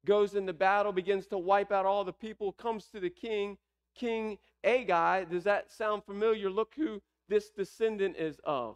Goes 0.06 0.36
into 0.36 0.54
battle, 0.54 0.92
begins 0.92 1.28
to 1.28 1.38
wipe 1.38 1.72
out 1.72 1.86
all 1.86 2.04
the 2.04 2.13
people, 2.13 2.52
comes 2.52 2.88
to 2.88 3.00
the 3.00 3.10
king, 3.10 3.58
King 3.96 4.38
Agag. 4.63 5.30
Does 5.30 5.46
that 5.46 5.72
sound 5.72 6.04
familiar? 6.04 6.50
Look 6.50 6.74
who 6.76 7.02
this 7.30 7.50
descendant 7.50 8.18
is 8.18 8.39
of. 8.44 8.76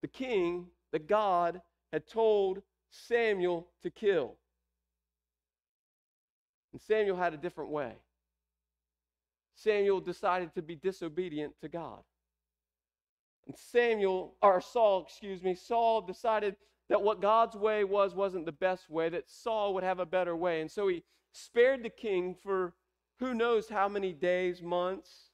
The 0.00 0.08
king 0.08 0.66
that 0.92 1.06
God 1.06 1.60
had 1.92 2.06
told 2.06 2.62
Samuel 2.90 3.68
to 3.82 3.90
kill. 3.90 4.36
And 6.72 6.80
Samuel 6.80 7.16
had 7.16 7.34
a 7.34 7.38
different 7.38 7.70
way. 7.70 7.92
Samuel 9.54 10.00
decided 10.00 10.54
to 10.54 10.62
be 10.62 10.74
disobedient 10.74 11.54
to 11.60 11.68
God. 11.68 12.00
And 13.46 13.56
Samuel, 13.56 14.34
or 14.40 14.60
Saul, 14.60 15.04
excuse 15.06 15.42
me, 15.42 15.54
Saul 15.54 16.00
decided 16.00 16.56
that 16.92 17.00
what 17.00 17.22
God's 17.22 17.56
way 17.56 17.84
was 17.84 18.14
wasn't 18.14 18.44
the 18.44 18.52
best 18.52 18.90
way, 18.90 19.08
that 19.08 19.26
Saul 19.26 19.72
would 19.72 19.82
have 19.82 19.98
a 19.98 20.04
better 20.04 20.36
way. 20.36 20.60
And 20.60 20.70
so 20.70 20.88
he 20.88 21.04
spared 21.32 21.82
the 21.82 21.88
king 21.88 22.34
for 22.34 22.74
who 23.18 23.32
knows 23.32 23.70
how 23.70 23.88
many 23.88 24.12
days, 24.12 24.60
months. 24.60 25.30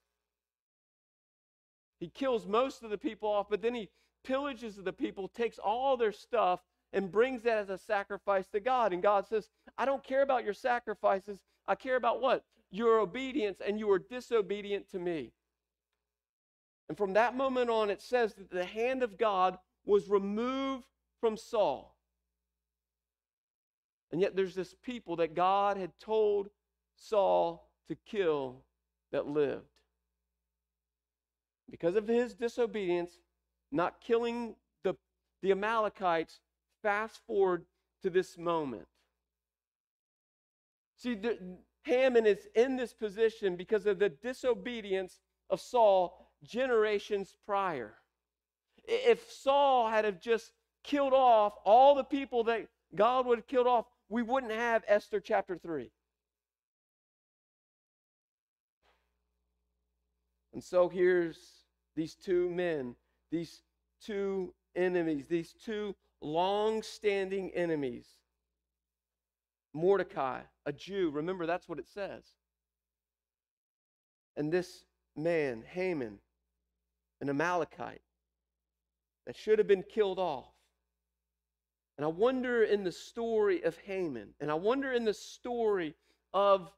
He 1.98 2.10
kills 2.10 2.46
most 2.46 2.84
of 2.84 2.90
the 2.90 2.96
people 2.96 3.28
off, 3.28 3.48
but 3.50 3.60
then 3.60 3.74
he 3.74 3.90
pillages 4.24 4.76
the 4.84 4.92
people, 4.92 5.26
takes 5.26 5.58
all 5.58 5.96
their 5.96 6.12
stuff, 6.12 6.60
and 6.92 7.10
brings 7.10 7.42
that 7.42 7.58
as 7.58 7.70
a 7.70 7.78
sacrifice 7.78 8.46
to 8.50 8.60
God. 8.60 8.92
And 8.92 9.02
God 9.02 9.26
says, 9.26 9.48
I 9.76 9.84
don't 9.84 10.04
care 10.04 10.22
about 10.22 10.44
your 10.44 10.54
sacrifices. 10.54 11.40
I 11.66 11.74
care 11.74 11.96
about 11.96 12.20
what? 12.20 12.44
Your 12.70 13.00
obedience, 13.00 13.60
and 13.66 13.80
you 13.80 13.90
are 13.90 13.98
disobedient 13.98 14.88
to 14.92 15.00
me. 15.00 15.32
And 16.88 16.96
from 16.96 17.14
that 17.14 17.34
moment 17.34 17.68
on, 17.68 17.90
it 17.90 18.00
says 18.00 18.34
that 18.34 18.48
the 18.48 18.64
hand 18.64 19.02
of 19.02 19.18
God 19.18 19.58
was 19.84 20.08
removed 20.08 20.84
from 21.20 21.36
Saul. 21.36 21.96
And 24.10 24.20
yet 24.20 24.34
there's 24.34 24.54
this 24.54 24.74
people 24.82 25.16
that 25.16 25.34
God 25.34 25.76
had 25.76 25.92
told 26.00 26.48
Saul 26.96 27.70
to 27.88 27.96
kill 28.06 28.62
that 29.12 29.26
lived. 29.26 29.64
Because 31.70 31.96
of 31.96 32.08
his 32.08 32.34
disobedience, 32.34 33.18
not 33.70 34.00
killing 34.00 34.54
the, 34.84 34.94
the 35.42 35.50
Amalekites, 35.50 36.40
fast 36.82 37.20
forward 37.26 37.64
to 38.02 38.10
this 38.10 38.38
moment. 38.38 38.86
See, 40.96 41.14
the, 41.14 41.38
Haman 41.82 42.26
is 42.26 42.48
in 42.54 42.76
this 42.76 42.92
position 42.92 43.56
because 43.56 43.86
of 43.86 43.98
the 43.98 44.08
disobedience 44.08 45.20
of 45.50 45.60
Saul 45.60 46.30
generations 46.42 47.36
prior. 47.46 47.94
If 48.84 49.30
Saul 49.30 49.88
had 49.88 50.04
have 50.04 50.20
just 50.20 50.52
killed 50.88 51.12
off 51.12 51.52
all 51.64 51.94
the 51.94 52.02
people 52.02 52.44
that 52.44 52.66
God 52.94 53.26
would 53.26 53.38
have 53.38 53.46
killed 53.46 53.66
off, 53.66 53.84
we 54.08 54.22
wouldn't 54.22 54.52
have 54.52 54.82
Esther 54.88 55.20
chapter 55.20 55.58
3. 55.58 55.90
And 60.54 60.64
so 60.64 60.88
here's 60.88 61.36
these 61.94 62.14
two 62.14 62.48
men, 62.48 62.96
these 63.30 63.62
two 64.02 64.54
enemies, 64.74 65.26
these 65.28 65.52
two 65.52 65.94
long 66.22 66.82
standing 66.82 67.50
enemies. 67.54 68.06
Mordecai, 69.74 70.40
a 70.64 70.72
Jew, 70.72 71.10
remember 71.10 71.44
that's 71.44 71.68
what 71.68 71.78
it 71.78 71.86
says. 71.86 72.24
And 74.38 74.50
this 74.50 74.84
man, 75.14 75.62
Haman, 75.68 76.18
an 77.20 77.28
Amalekite, 77.28 78.00
that 79.26 79.36
should 79.36 79.58
have 79.58 79.68
been 79.68 79.82
killed 79.82 80.18
off. 80.18 80.54
And 81.98 82.04
I 82.04 82.08
wonder 82.08 82.62
in 82.62 82.84
the 82.84 82.92
story 82.92 83.64
of 83.64 83.76
Haman, 83.78 84.28
and 84.40 84.52
I 84.52 84.54
wonder 84.54 84.92
in 84.92 85.04
the 85.04 85.12
story 85.12 85.96
of, 86.32 86.70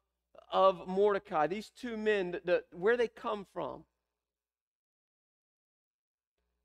of 0.50 0.88
Mordecai, 0.88 1.46
these 1.46 1.68
two 1.68 1.98
men, 1.98 2.30
the, 2.30 2.40
the, 2.42 2.64
where 2.72 2.96
they 2.96 3.06
come 3.06 3.46
from. 3.52 3.84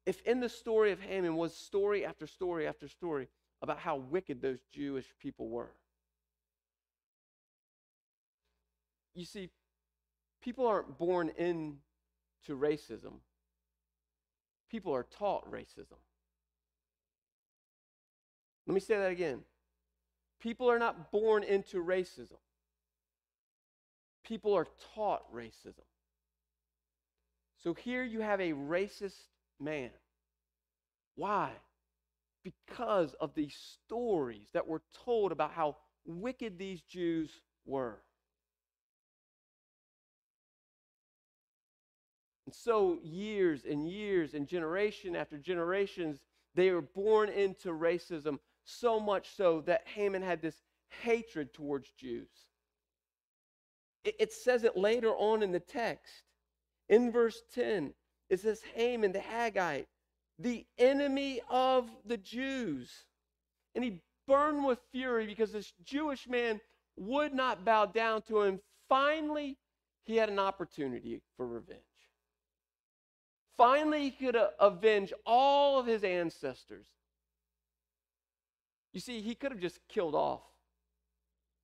If 0.06 0.22
in 0.22 0.40
the 0.40 0.48
story 0.48 0.94
of 0.94 1.02
Haman 1.02 1.36
was 1.36 1.54
story 1.54 2.06
after 2.06 2.26
story 2.28 2.66
after 2.66 2.88
story 2.88 3.28
about 3.62 3.78
how 3.80 3.98
wicked 3.98 4.42
those 4.42 4.60
Jewish 4.72 5.08
people 5.20 5.50
were. 5.50 5.72
You 9.16 9.26
see, 9.26 9.50
people 10.42 10.66
aren't 10.66 10.98
born 10.98 11.30
into 11.38 11.76
racism, 12.50 13.16
people 14.72 14.94
are 14.96 15.04
taught 15.04 15.52
racism. 15.52 15.98
Let 18.68 18.74
me 18.74 18.80
say 18.80 18.98
that 18.98 19.12
again. 19.12 19.42
People 20.40 20.70
are 20.70 20.80
not 20.80 21.12
born 21.12 21.44
into 21.44 21.84
racism. 21.84 22.38
People 24.24 24.54
are 24.54 24.68
taught 24.96 25.32
racism. 25.34 25.86
So 27.64 27.74
here 27.74 28.04
you 28.04 28.22
have 28.22 28.40
a 28.40 28.54
racist 28.54 29.18
man. 29.60 29.92
Why? 31.16 31.52
Because 32.44 33.14
of 33.16 33.34
the 33.34 33.50
stories 33.50 34.50
that 34.54 34.68
were 34.68 34.82
told 35.06 35.32
about 35.32 35.52
how 35.52 35.78
wicked 36.06 36.58
these 36.58 36.82
Jews 36.82 37.32
were. 37.66 37.98
And 42.46 42.54
so, 42.54 43.00
years 43.04 43.66
and 43.68 43.90
years 43.90 44.36
and 44.36 44.48
generation 44.48 45.16
after 45.16 45.38
generations, 45.38 46.20
they 46.54 46.70
were 46.70 46.82
born 46.82 47.30
into 47.30 47.70
racism, 47.70 48.38
so 48.66 49.00
much 49.00 49.36
so 49.36 49.62
that 49.62 49.88
Haman 49.88 50.22
had 50.22 50.42
this 50.42 50.62
hatred 51.02 51.54
towards 51.54 51.92
Jews. 51.92 52.28
It, 54.04 54.16
it 54.20 54.34
says 54.34 54.64
it 54.64 54.76
later 54.76 55.12
on 55.12 55.44
in 55.44 55.52
the 55.52 55.60
text. 55.60 56.24
In 56.90 57.12
verse 57.12 57.42
10, 57.54 57.94
it 58.30 58.40
says 58.40 58.62
Haman 58.74 59.12
the 59.12 59.20
Agagite, 59.20 59.88
the 60.40 60.66
enemy 60.78 61.42
of 61.50 61.90
the 62.06 62.18
Jews. 62.18 62.92
And 63.74 63.84
he 63.84 64.00
burned 64.28 64.66
with 64.66 64.80
fury 64.92 65.26
because 65.26 65.52
this 65.52 65.74
Jewish 65.84 66.28
man 66.28 66.60
would 66.98 67.34
not 67.34 67.66
bow 67.66 67.86
down 67.86 68.22
to 68.24 68.42
him. 68.42 68.60
Finally, 68.88 69.58
he 70.06 70.16
had 70.16 70.30
an 70.30 70.40
opportunity 70.40 71.22
for 71.36 71.48
revenge. 71.48 71.82
finally 73.58 74.04
he 74.04 74.12
could 74.12 74.38
avenge 74.60 75.14
all 75.26 75.80
of 75.80 75.86
his 75.86 76.04
ancestors. 76.04 76.88
You 78.96 79.02
see, 79.02 79.20
he 79.20 79.36
could 79.36 79.52
have 79.52 79.60
just 79.60 79.86
killed 79.90 80.16
off 80.16 80.40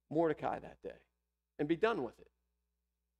Mordecai 0.09 0.59
that 0.59 0.83
day 0.83 0.99
and 1.57 1.65
be 1.65 1.77
done 1.77 2.03
with 2.03 2.19
it. 2.19 2.27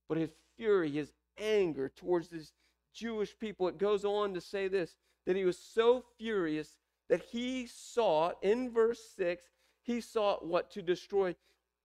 But 0.09 0.17
his 0.17 0.31
fury, 0.57 0.91
his 0.91 1.13
anger 1.37 1.87
towards 1.87 2.27
this 2.27 2.51
Jewish 2.93 3.39
people, 3.39 3.69
it 3.69 3.77
goes 3.77 4.03
on 4.03 4.33
to 4.33 4.41
say 4.41 4.67
this 4.67 4.97
that 5.25 5.37
he 5.37 5.45
was 5.45 5.57
so 5.57 6.03
furious 6.17 6.75
that 7.07 7.21
he 7.21 7.65
sought, 7.67 8.35
in 8.41 8.69
verse 8.69 8.99
6, 9.15 9.45
he 9.81 10.01
sought 10.01 10.45
what? 10.45 10.69
To 10.71 10.81
destroy 10.81 11.33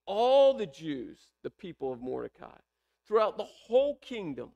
all 0.04 0.52
the 0.52 0.66
Jews, 0.66 1.18
the 1.44 1.50
people 1.50 1.92
of 1.92 2.00
Mordecai, 2.00 2.58
throughout 3.06 3.36
the 3.36 3.44
whole 3.44 3.96
kingdom. 3.98 4.50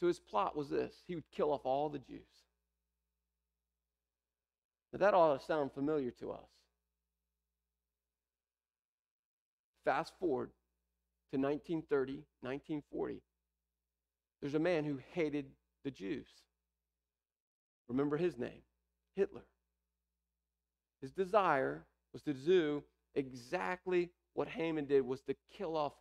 So 0.00 0.08
his 0.08 0.18
plot 0.18 0.56
was 0.56 0.68
this 0.68 1.04
he 1.06 1.14
would 1.14 1.30
kill 1.30 1.52
off 1.52 1.64
all 1.64 1.88
the 1.88 2.00
Jews. 2.00 2.39
Now 4.92 4.98
that 4.98 5.14
ought 5.14 5.38
to 5.38 5.44
sound 5.44 5.72
familiar 5.72 6.10
to 6.20 6.32
us. 6.32 6.48
Fast 9.84 10.12
forward 10.18 10.50
to 11.32 11.38
1930, 11.38 12.24
1940. 12.42 13.22
There's 14.40 14.54
a 14.54 14.58
man 14.58 14.84
who 14.84 14.98
hated 15.12 15.46
the 15.84 15.90
Jews. 15.90 16.28
Remember 17.88 18.16
his 18.16 18.38
name 18.38 18.62
Hitler. 19.16 19.44
His 21.00 21.12
desire 21.12 21.84
was 22.12 22.22
to 22.22 22.34
do 22.34 22.82
exactly 23.14 24.10
what 24.34 24.48
Haman 24.48 24.86
did 24.86 25.06
was 25.06 25.22
to 25.22 25.34
kill 25.56 25.76
off 25.76 25.94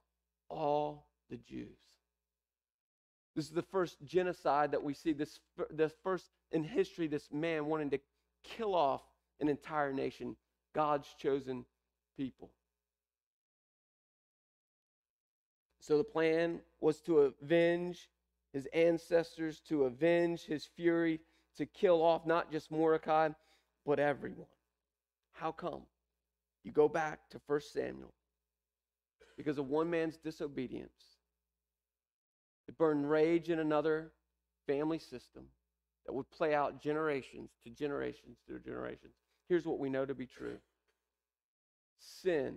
all 0.50 1.08
the 1.30 1.38
Jews. 1.38 1.78
This 3.36 3.46
is 3.46 3.52
the 3.52 3.62
first 3.62 3.98
genocide 4.04 4.72
that 4.72 4.84
we 4.84 4.94
see, 4.94 5.14
this, 5.14 5.40
this 5.70 5.94
first 6.04 6.30
in 6.52 6.64
history, 6.64 7.08
this 7.08 7.32
man 7.32 7.68
wanting 7.68 7.90
to 7.92 8.00
kill 8.58 8.76
off 8.76 9.02
an 9.40 9.50
entire 9.50 9.94
nation, 9.94 10.36
God's 10.74 11.08
chosen 11.18 11.66
people. 12.18 12.50
So 15.80 15.98
the 15.98 16.04
plan 16.04 16.60
was 16.82 17.00
to 17.02 17.20
avenge 17.42 18.10
his 18.54 18.68
ancestors, 18.74 19.62
to 19.70 19.86
avenge 19.86 20.44
his 20.44 20.66
fury, 20.66 21.20
to 21.58 21.66
kill 21.66 22.02
off 22.02 22.26
not 22.26 22.52
just 22.52 22.72
Mordecai, 22.72 23.30
but 23.86 24.00
everyone. 24.00 24.48
How 25.32 25.52
come? 25.52 25.82
You 26.64 26.72
go 26.72 26.88
back 26.88 27.30
to 27.30 27.42
1 27.48 27.62
Samuel. 27.62 28.14
Because 29.38 29.58
of 29.58 29.70
one 29.70 29.90
man's 29.90 30.18
disobedience, 30.18 30.92
it 32.68 32.78
burned 32.78 33.10
rage 33.10 33.50
in 33.50 33.60
another 33.60 34.12
family 34.68 35.00
system 35.00 35.46
that 36.10 36.16
would 36.16 36.32
play 36.32 36.56
out 36.56 36.82
generations 36.82 37.52
to 37.64 37.70
generations 37.70 38.38
to 38.48 38.58
generations. 38.58 39.14
Here's 39.48 39.64
what 39.68 39.78
we 39.78 39.92
know 39.92 40.08
to 40.08 40.16
be 40.16 40.26
true 40.26 40.58
sin, 42.00 42.56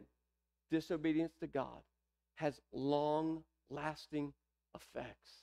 disobedience 0.71 1.35
to 1.41 1.47
God, 1.47 1.83
has 2.37 2.63
long 2.73 3.43
lasting 3.69 4.33
effects. 4.75 5.43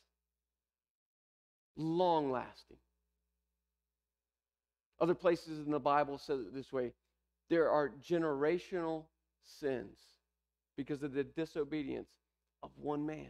Long 1.78 2.32
lasting. 2.32 2.78
Other 5.00 5.13
places 5.13 5.63
in 5.63 5.72
the 5.72 5.80
Bible 5.80 6.17
says 6.17 6.39
it 6.39 6.56
this 6.56 6.74
way 6.74 6.93
there 7.48 7.69
are 7.69 7.91
generational 8.04 9.04
sins 9.43 10.00
because 10.76 11.04
of 11.04 11.13
the 11.13 11.26
disobedience 11.26 12.10
of 12.63 12.72
one 12.76 13.06
man. 13.06 13.30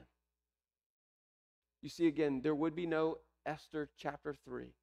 You 1.82 1.90
see, 1.90 2.08
again, 2.08 2.40
there 2.42 2.56
would 2.56 2.78
be 2.78 2.86
no 2.86 3.18
Esther 3.46 3.90
chapter 3.98 4.36
3 4.46 4.74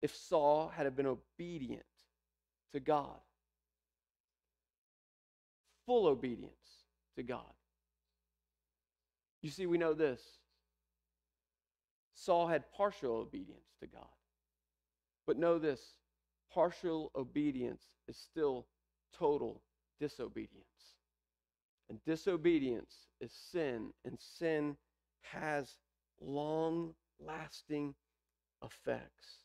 if 0.00 0.14
Saul 0.14 0.70
had 0.74 0.94
been 0.94 1.06
obedient 1.06 1.82
to 2.72 2.80
God, 2.80 3.18
full 5.86 6.06
obedience 6.06 6.52
to 7.16 7.22
God. 7.22 7.52
You 9.42 9.50
see, 9.50 9.66
we 9.66 9.78
know 9.78 9.94
this 9.94 10.20
Saul 12.14 12.48
had 12.48 12.70
partial 12.72 13.14
obedience 13.14 13.74
to 13.80 13.86
God. 13.86 14.06
But 15.26 15.38
know 15.38 15.58
this 15.58 15.80
partial 16.52 17.10
obedience 17.14 17.84
is 18.08 18.16
still 18.16 18.66
total 19.16 19.62
disobedience. 20.00 20.64
And 21.88 22.02
disobedience 22.04 23.08
is 23.20 23.32
sin, 23.32 23.92
and 24.04 24.18
sin 24.18 24.76
has 25.20 25.76
long 26.20 26.94
lasting 27.24 27.94
effects. 28.62 29.44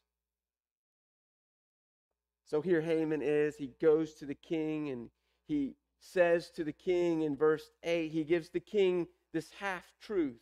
So 2.45 2.61
here 2.61 2.81
Haman 2.81 3.21
is. 3.21 3.55
He 3.55 3.71
goes 3.81 4.13
to 4.15 4.25
the 4.25 4.35
king 4.35 4.89
and 4.89 5.09
he 5.47 5.75
says 5.99 6.51
to 6.51 6.63
the 6.63 6.73
king 6.73 7.21
in 7.23 7.35
verse 7.35 7.71
8, 7.83 8.11
he 8.11 8.23
gives 8.23 8.49
the 8.49 8.59
king 8.59 9.07
this 9.33 9.49
half 9.59 9.91
truth. 10.01 10.41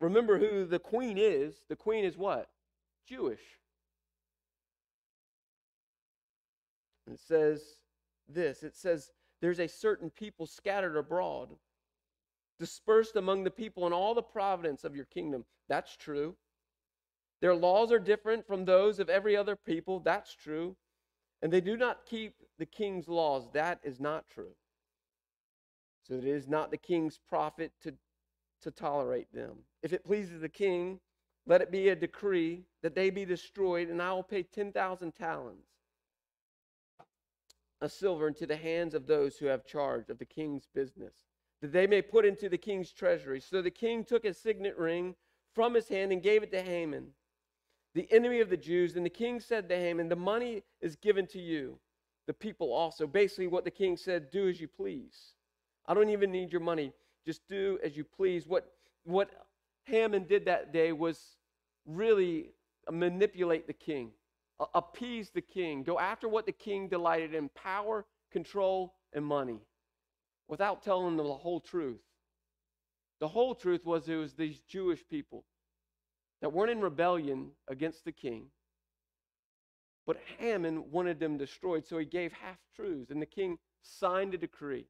Remember 0.00 0.38
who 0.38 0.66
the 0.66 0.78
queen 0.78 1.16
is. 1.16 1.54
The 1.68 1.76
queen 1.76 2.04
is 2.04 2.16
what? 2.16 2.48
Jewish. 3.06 3.40
And 7.06 7.14
it 7.14 7.20
says 7.20 7.62
this 8.28 8.62
it 8.62 8.76
says, 8.76 9.12
There's 9.40 9.60
a 9.60 9.68
certain 9.68 10.10
people 10.10 10.46
scattered 10.46 10.96
abroad, 10.96 11.50
dispersed 12.62 13.16
among 13.16 13.42
the 13.42 13.50
people 13.50 13.88
in 13.88 13.92
all 13.92 14.14
the 14.14 14.22
providence 14.22 14.84
of 14.84 14.94
your 14.94 15.06
kingdom. 15.06 15.44
That's 15.68 15.96
true. 15.96 16.36
Their 17.40 17.56
laws 17.56 17.90
are 17.90 17.98
different 17.98 18.46
from 18.46 18.64
those 18.64 19.00
of 19.00 19.10
every 19.10 19.36
other 19.36 19.56
people. 19.56 19.98
That's 19.98 20.32
true. 20.32 20.76
And 21.42 21.52
they 21.52 21.60
do 21.60 21.76
not 21.76 22.06
keep 22.06 22.36
the 22.60 22.66
king's 22.66 23.08
laws. 23.08 23.48
That 23.52 23.80
is 23.82 23.98
not 23.98 24.30
true. 24.30 24.54
So 26.06 26.14
it 26.14 26.24
is 26.24 26.46
not 26.46 26.70
the 26.70 26.76
king's 26.76 27.18
profit 27.28 27.72
to, 27.82 27.94
to 28.60 28.70
tolerate 28.70 29.34
them. 29.34 29.56
If 29.82 29.92
it 29.92 30.04
pleases 30.04 30.40
the 30.40 30.48
king, 30.48 31.00
let 31.44 31.62
it 31.62 31.72
be 31.72 31.88
a 31.88 31.96
decree 31.96 32.62
that 32.84 32.94
they 32.94 33.10
be 33.10 33.24
destroyed, 33.24 33.88
and 33.88 34.00
I 34.00 34.12
will 34.12 34.22
pay 34.22 34.44
10,000 34.44 35.12
talents 35.16 35.66
of 37.80 37.90
silver 37.90 38.28
into 38.28 38.46
the 38.46 38.56
hands 38.56 38.94
of 38.94 39.08
those 39.08 39.36
who 39.38 39.46
have 39.46 39.66
charge 39.66 40.10
of 40.10 40.18
the 40.18 40.24
king's 40.24 40.68
business, 40.72 41.14
that 41.62 41.72
they 41.72 41.86
may 41.86 42.02
put 42.02 42.26
into 42.26 42.48
the 42.48 42.58
king's 42.58 42.92
treasury. 42.92 43.40
So 43.40 43.62
the 43.62 43.70
king 43.70 44.04
took 44.04 44.24
his 44.24 44.36
signet 44.36 44.76
ring 44.76 45.14
from 45.54 45.74
his 45.74 45.88
hand 45.88 46.12
and 46.12 46.22
gave 46.22 46.42
it 46.42 46.50
to 46.50 46.60
Haman, 46.60 47.06
the 47.94 48.08
enemy 48.12 48.40
of 48.40 48.50
the 48.50 48.56
Jews. 48.56 48.96
And 48.96 49.06
the 49.06 49.10
king 49.10 49.40
said 49.40 49.68
to 49.68 49.76
Haman, 49.76 50.08
The 50.08 50.16
money 50.16 50.64
is 50.80 50.96
given 50.96 51.26
to 51.28 51.40
you, 51.40 51.78
the 52.26 52.34
people 52.34 52.72
also. 52.72 53.06
Basically, 53.06 53.46
what 53.46 53.64
the 53.64 53.70
king 53.70 53.96
said, 53.96 54.30
Do 54.30 54.48
as 54.48 54.60
you 54.60 54.68
please. 54.68 55.34
I 55.86 55.94
don't 55.94 56.10
even 56.10 56.32
need 56.32 56.52
your 56.52 56.60
money. 56.60 56.92
Just 57.24 57.46
do 57.48 57.78
as 57.82 57.96
you 57.96 58.04
please. 58.04 58.46
What, 58.46 58.72
what 59.04 59.30
Haman 59.84 60.24
did 60.24 60.44
that 60.46 60.72
day 60.72 60.92
was 60.92 61.36
really 61.86 62.50
manipulate 62.90 63.66
the 63.66 63.72
king 63.72 64.10
appease 64.74 65.30
the 65.30 65.40
king, 65.40 65.82
go 65.82 65.98
after 65.98 66.28
what 66.28 66.46
the 66.46 66.52
king 66.52 66.86
delighted 66.86 67.34
in 67.34 67.48
power, 67.48 68.04
control, 68.30 68.94
and 69.12 69.24
money 69.24 69.58
without 70.52 70.82
telling 70.82 71.16
them 71.16 71.26
the 71.26 71.32
whole 71.32 71.60
truth. 71.60 72.02
The 73.20 73.28
whole 73.28 73.54
truth 73.54 73.86
was 73.86 74.06
it 74.06 74.16
was 74.16 74.34
these 74.34 74.60
Jewish 74.68 75.00
people 75.08 75.46
that 76.42 76.52
weren't 76.52 76.72
in 76.72 76.82
rebellion 76.82 77.52
against 77.68 78.04
the 78.04 78.12
king, 78.12 78.48
but 80.06 80.18
Haman 80.36 80.90
wanted 80.90 81.18
them 81.18 81.38
destroyed, 81.38 81.86
so 81.86 81.96
he 81.96 82.04
gave 82.04 82.34
half 82.34 82.58
truths, 82.76 83.10
and 83.10 83.22
the 83.22 83.24
king 83.24 83.56
signed 83.80 84.34
a 84.34 84.36
decree. 84.36 84.84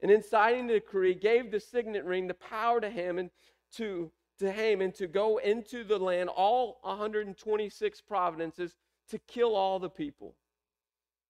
And 0.00 0.10
in 0.10 0.22
signing 0.22 0.68
the 0.68 0.80
decree, 0.80 1.14
gave 1.14 1.50
the 1.50 1.60
signet 1.60 2.06
ring 2.06 2.26
the 2.26 2.32
power 2.32 2.80
to 2.80 2.88
Haman 2.88 3.30
to, 3.74 4.10
to 4.38 4.50
Haman 4.50 4.92
to 4.92 5.06
go 5.06 5.36
into 5.36 5.84
the 5.84 5.98
land, 5.98 6.30
all 6.30 6.78
126 6.80 8.00
provinces, 8.00 8.74
to 9.10 9.18
kill 9.28 9.54
all 9.54 9.78
the 9.78 9.90
people. 9.90 10.34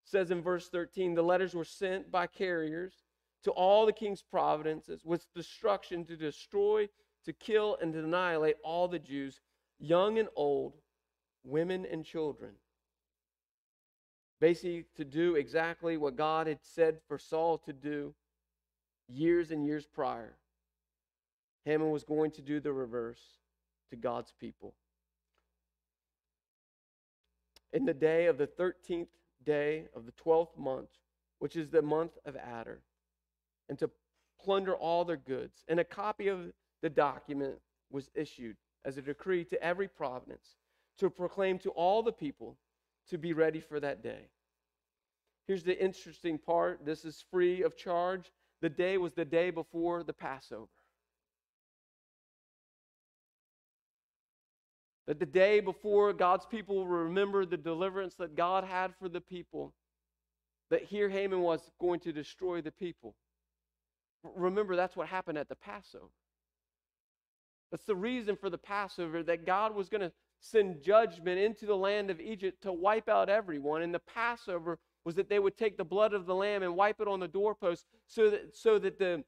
It 0.05 0.11
says 0.11 0.31
in 0.31 0.43
verse 0.43 0.69
13, 0.69 1.17
the 1.17 1.23
letters 1.23 1.57
were 1.57 1.65
sent 1.65 2.13
by 2.13 2.29
carriers 2.29 3.04
to 3.45 3.51
all 3.51 3.87
the 3.87 3.93
king's 3.93 4.23
providences 4.23 5.05
with 5.05 5.33
destruction 5.35 6.05
to 6.07 6.17
destroy, 6.17 6.89
to 7.25 7.33
kill, 7.33 7.79
and 7.81 7.93
to 7.93 8.01
annihilate 8.01 8.57
all 8.65 8.89
the 8.89 8.99
Jews, 8.99 9.41
young 9.79 10.19
and 10.19 10.29
old, 10.37 10.75
women 11.45 11.87
and 11.91 12.05
children. 12.05 12.53
Basically, 14.41 14.85
to 14.97 15.05
do 15.05 15.37
exactly 15.37 15.97
what 15.97 16.17
God 16.17 16.47
had 16.47 16.59
said 16.63 16.99
for 17.07 17.19
Saul 17.19 17.59
to 17.59 17.73
do 17.73 18.15
years 19.09 19.51
and 19.51 19.65
years 19.65 19.87
prior. 19.87 20.35
Haman 21.65 21.91
was 21.91 22.05
going 22.05 22.31
to 22.33 22.43
do 22.43 22.61
the 22.61 22.73
reverse 22.73 23.23
to 23.91 23.97
God's 23.97 24.33
people 24.39 24.75
in 27.75 27.85
the 27.85 27.93
day 27.93 28.27
of 28.27 28.39
the 28.39 28.47
13th 28.47 29.09
day 29.45 29.87
of 29.95 30.07
the 30.07 30.13
12th 30.13 30.57
month, 30.57 30.89
which 31.41 31.57
is 31.57 31.69
the 31.69 31.83
month 31.83 32.13
of 32.25 32.37
Adar, 32.37 32.79
and 33.69 33.79
to 33.79 33.91
plunder 34.41 34.75
all 34.75 35.05
their 35.05 35.17
goods. 35.17 35.65
And 35.69 35.81
a 35.81 35.85
copy 35.85 36.29
of 36.29 36.53
the 36.83 36.91
document 36.91 37.57
was 37.91 38.11
issued 38.15 38.57
as 38.85 38.99
a 38.99 39.03
decree 39.03 39.45
to 39.47 39.63
every 39.63 39.89
province 39.89 40.57
to 40.99 41.11
proclaim 41.11 41.59
to 41.61 41.71
all 41.71 42.03
the 42.03 42.13
people 42.13 42.57
to 43.09 43.19
be 43.19 43.33
ready 43.33 43.61
for 43.61 43.81
that 43.81 44.03
day. 44.03 44.29
Here's 45.47 45.63
the 45.63 45.83
interesting 45.83 46.39
part 46.39 46.85
this 46.85 47.05
is 47.05 47.25
free 47.31 47.63
of 47.63 47.77
charge. 47.77 48.33
The 48.63 48.71
day 48.71 48.97
was 48.97 49.13
the 49.13 49.25
day 49.25 49.51
before 49.51 50.03
the 50.03 50.13
Passover. 50.13 50.69
That 55.07 55.19
the 55.19 55.27
day 55.27 55.61
before 55.61 56.15
God's 56.15 56.47
people 56.47 56.77
will 56.77 56.87
remember 56.87 57.45
the 57.45 57.59
deliverance 57.59 58.15
that 58.15 58.37
God 58.37 58.65
had 58.65 58.95
for 58.99 59.11
the 59.11 59.21
people, 59.21 59.75
that 60.71 60.85
here 60.85 61.11
Haman 61.11 61.41
was 61.41 61.61
going 61.79 62.01
to 62.01 62.13
destroy 62.13 62.63
the 62.63 62.71
people. 62.71 63.15
Remember, 64.37 64.77
that's 64.77 64.97
what 64.97 65.09
happened 65.09 65.39
at 65.39 65.49
the 65.49 65.57
Passover. 65.57 66.11
That's 67.71 67.85
the 67.85 67.97
reason 67.97 68.37
for 68.37 68.51
the 68.51 68.59
Passover, 68.59 69.23
that 69.25 69.47
God 69.47 69.75
was 69.75 69.89
going 69.89 70.01
to 70.01 70.13
send 70.41 70.83
judgment 70.83 71.39
into 71.39 71.67
the 71.67 71.77
land 71.77 72.11
of 72.11 72.21
Egypt 72.21 72.63
to 72.63 72.73
wipe 72.73 73.09
out 73.09 73.29
everyone. 73.29 73.83
And 73.83 73.95
the 73.95 74.01
Passover 74.01 74.79
was 75.05 75.15
that 75.17 75.29
they 75.29 75.39
would 75.39 75.57
take 75.57 75.77
the 75.77 75.85
blood 75.85 76.13
of 76.13 76.27
the 76.27 76.35
lamb 76.35 76.63
and 76.63 76.77
wipe 76.77 77.01
it 77.01 77.09
on 77.09 77.21
the 77.21 77.29
doorpost 77.29 77.87
so 78.07 78.31
that, 78.31 78.57
so 78.57 78.79
that 78.79 78.99
the, 78.99 79.25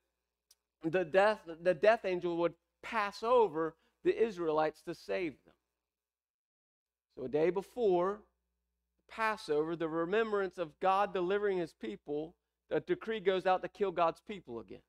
the, 0.84 1.04
death, 1.04 1.40
the 1.62 1.74
death 1.74 2.04
angel 2.04 2.36
would 2.38 2.54
pass 2.82 3.22
over 3.22 3.74
the 4.04 4.16
Israelites 4.16 4.82
to 4.82 4.94
save 4.94 5.32
them. 5.44 5.54
So 7.16 7.24
a 7.24 7.28
day 7.28 7.50
before 7.50 8.20
Passover, 9.10 9.76
the 9.76 9.88
remembrance 9.88 10.58
of 10.58 10.78
God 10.80 11.12
delivering 11.12 11.58
his 11.58 11.72
people, 11.72 12.34
a 12.70 12.80
decree 12.80 13.20
goes 13.20 13.46
out 13.46 13.62
to 13.62 13.68
kill 13.68 13.92
God's 13.92 14.20
people 14.26 14.60
again. 14.60 14.82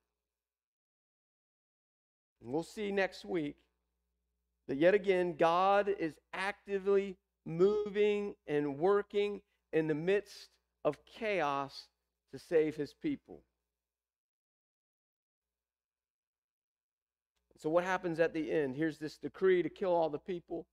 And 2.40 2.52
we'll 2.52 2.62
see 2.62 2.90
next 2.90 3.24
week 3.24 3.56
that 4.68 4.76
yet 4.76 4.94
again, 4.94 5.34
God 5.36 5.88
is 5.98 6.14
actively 6.32 7.16
moving 7.44 8.34
and 8.46 8.78
working 8.78 9.40
in 9.72 9.86
the 9.86 9.94
midst 9.94 10.50
of 10.84 10.98
chaos 11.06 11.88
to 12.32 12.38
save 12.38 12.76
his 12.76 12.94
people. 12.94 13.42
So, 17.58 17.68
what 17.70 17.82
happens 17.82 18.20
at 18.20 18.32
the 18.32 18.52
end? 18.52 18.76
Here's 18.76 18.98
this 18.98 19.16
decree 19.16 19.62
to 19.62 19.68
kill 19.68 19.92
all 19.92 20.10
the 20.10 20.18
people. 20.18 20.66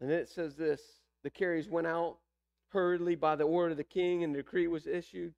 And 0.00 0.10
then 0.10 0.18
it 0.18 0.28
says 0.28 0.56
this 0.56 0.80
the 1.22 1.30
carriers 1.30 1.68
went 1.68 1.86
out 1.86 2.18
hurriedly 2.68 3.14
by 3.14 3.36
the 3.36 3.44
order 3.44 3.70
of 3.70 3.78
the 3.78 3.84
king, 3.84 4.22
and 4.22 4.34
the 4.34 4.38
decree 4.38 4.66
was 4.66 4.86
issued. 4.86 5.32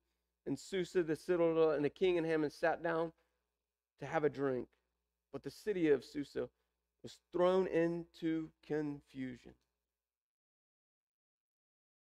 And 0.45 0.57
Susa, 0.57 1.03
the 1.03 1.15
citadel, 1.15 1.71
and 1.71 1.85
the 1.85 1.89
king 1.89 2.17
and 2.17 2.25
Haman 2.25 2.49
sat 2.49 2.81
down 2.81 3.11
to 3.99 4.05
have 4.05 4.23
a 4.23 4.29
drink. 4.29 4.67
But 5.31 5.43
the 5.43 5.51
city 5.51 5.89
of 5.89 6.03
Susa 6.03 6.49
was 7.03 7.17
thrown 7.31 7.67
into 7.67 8.49
confusion. 8.65 9.53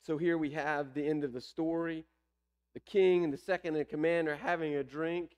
So 0.01 0.17
here 0.17 0.37
we 0.37 0.51
have 0.51 0.93
the 0.93 1.05
end 1.05 1.23
of 1.23 1.33
the 1.33 1.41
story. 1.41 2.05
The 2.73 2.79
king 2.79 3.23
and 3.23 3.33
the 3.33 3.37
second 3.37 3.75
in 3.75 3.85
command 3.85 4.27
are 4.27 4.35
having 4.35 4.75
a 4.75 4.83
drink 4.83 5.31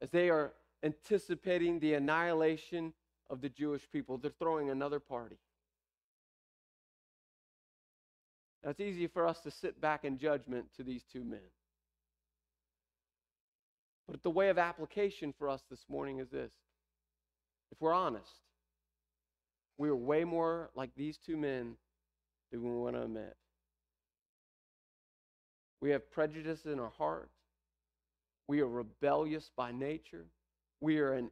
as 0.00 0.10
they 0.10 0.30
are 0.30 0.52
anticipating 0.82 1.80
the 1.80 1.94
annihilation 1.94 2.92
of 3.28 3.40
the 3.40 3.48
Jewish 3.48 3.90
people. 3.90 4.16
They're 4.16 4.30
throwing 4.38 4.70
another 4.70 5.00
party. 5.00 5.38
Now, 8.62 8.70
it's 8.70 8.80
easy 8.80 9.06
for 9.06 9.26
us 9.26 9.40
to 9.40 9.50
sit 9.50 9.80
back 9.80 10.04
in 10.04 10.18
judgment 10.18 10.66
to 10.76 10.82
these 10.82 11.04
two 11.04 11.24
men. 11.24 11.40
But 14.08 14.22
the 14.22 14.30
way 14.30 14.48
of 14.48 14.58
application 14.58 15.34
for 15.38 15.48
us 15.48 15.60
this 15.70 15.84
morning 15.88 16.18
is 16.18 16.30
this. 16.30 16.52
If 17.70 17.80
we're 17.80 17.92
honest, 17.92 18.40
we 19.76 19.90
are 19.90 19.96
way 19.96 20.24
more 20.24 20.70
like 20.74 20.90
these 20.96 21.18
two 21.18 21.36
men 21.36 21.76
than 22.50 22.62
we 22.62 22.70
want 22.70 22.96
to 22.96 23.02
admit. 23.02 23.36
We 25.80 25.90
have 25.90 26.10
prejudice 26.10 26.64
in 26.64 26.80
our 26.80 26.90
heart. 26.96 27.30
We 28.48 28.60
are 28.60 28.68
rebellious 28.68 29.50
by 29.56 29.72
nature. 29.72 30.24
We 30.80 30.98
are 30.98 31.12
an 31.12 31.30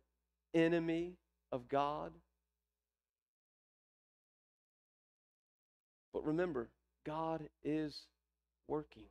enemy 0.55 1.15
of 1.51 1.69
God. 1.69 2.13
But 6.13 6.25
remember, 6.25 6.69
God 7.05 7.49
is 7.65 7.97
working. 8.69 9.05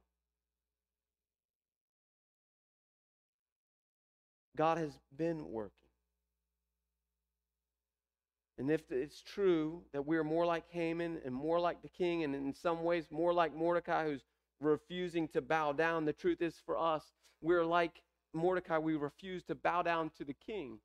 God 4.56 4.78
has 4.78 4.98
been 5.16 5.52
working. 5.52 5.72
And 8.58 8.72
if 8.72 8.90
it's 8.90 9.22
true 9.22 9.84
that 9.92 10.06
we 10.06 10.18
are 10.18 10.24
more 10.24 10.46
like 10.46 10.64
Haman 10.70 11.20
and 11.26 11.36
more 11.36 11.60
like 11.60 11.82
the 11.82 11.90
king, 11.90 12.24
and 12.24 12.34
in 12.34 12.54
some 12.54 12.84
ways 12.84 13.06
more 13.12 13.34
like 13.34 13.54
Mordecai, 13.54 14.06
who's 14.06 14.24
refusing 14.62 15.28
to 15.30 15.42
bow 15.42 15.74
down, 15.74 16.06
the 16.06 16.14
truth 16.14 16.42
is 16.42 16.56
for 16.66 16.78
us, 16.78 17.04
we're 17.42 17.66
like 17.66 18.02
Mordecai, 18.34 18.78
we 18.78 18.96
refuse 18.96 19.44
to 19.46 19.56
bow 19.56 19.82
down 19.82 20.10
to 20.18 20.24
the 20.24 20.34
king. 20.34 20.80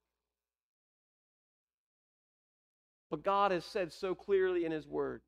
But 3.08 3.22
God 3.22 3.50
has 3.50 3.64
said 3.64 3.92
so 3.92 4.14
clearly 4.14 4.64
in 4.64 4.72
his 4.72 4.86
word 4.86 5.22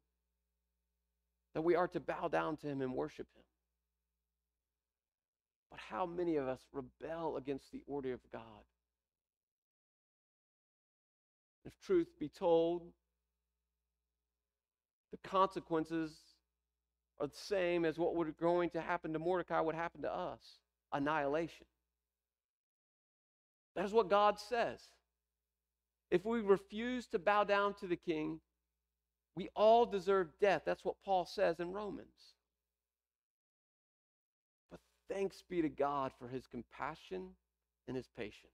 that 1.54 1.62
we 1.62 1.74
are 1.74 1.88
to 1.88 2.00
bow 2.00 2.28
down 2.28 2.56
to 2.58 2.66
him 2.66 2.80
and 2.80 2.94
worship 2.94 3.26
him. 3.36 3.42
But 5.72 5.80
how 5.80 6.04
many 6.04 6.36
of 6.36 6.46
us 6.46 6.60
rebel 6.70 7.38
against 7.38 7.72
the 7.72 7.82
order 7.86 8.12
of 8.12 8.20
God? 8.30 8.42
If 11.64 11.72
truth 11.80 12.08
be 12.20 12.28
told, 12.28 12.82
the 15.12 15.16
consequences 15.28 16.12
are 17.18 17.26
the 17.26 17.34
same 17.34 17.86
as 17.86 17.98
what 17.98 18.14
would 18.16 18.36
going 18.36 18.68
to 18.70 18.82
happen 18.82 19.14
to 19.14 19.18
Mordecai 19.18 19.60
would 19.60 19.74
happen 19.74 20.02
to 20.02 20.14
us 20.14 20.58
annihilation. 20.92 21.66
That 23.74 23.86
is 23.86 23.92
what 23.92 24.10
God 24.10 24.38
says. 24.38 24.80
If 26.10 26.26
we 26.26 26.40
refuse 26.40 27.06
to 27.06 27.18
bow 27.18 27.44
down 27.44 27.72
to 27.80 27.86
the 27.86 27.96
king, 27.96 28.40
we 29.36 29.48
all 29.56 29.86
deserve 29.86 30.28
death. 30.38 30.62
That's 30.66 30.84
what 30.84 30.96
Paul 31.02 31.24
says 31.24 31.60
in 31.60 31.72
Romans. 31.72 32.34
Thanks 35.12 35.42
be 35.48 35.60
to 35.60 35.68
God 35.68 36.12
for 36.18 36.28
his 36.28 36.46
compassion 36.46 37.28
and 37.86 37.96
his 37.96 38.08
patience. 38.16 38.52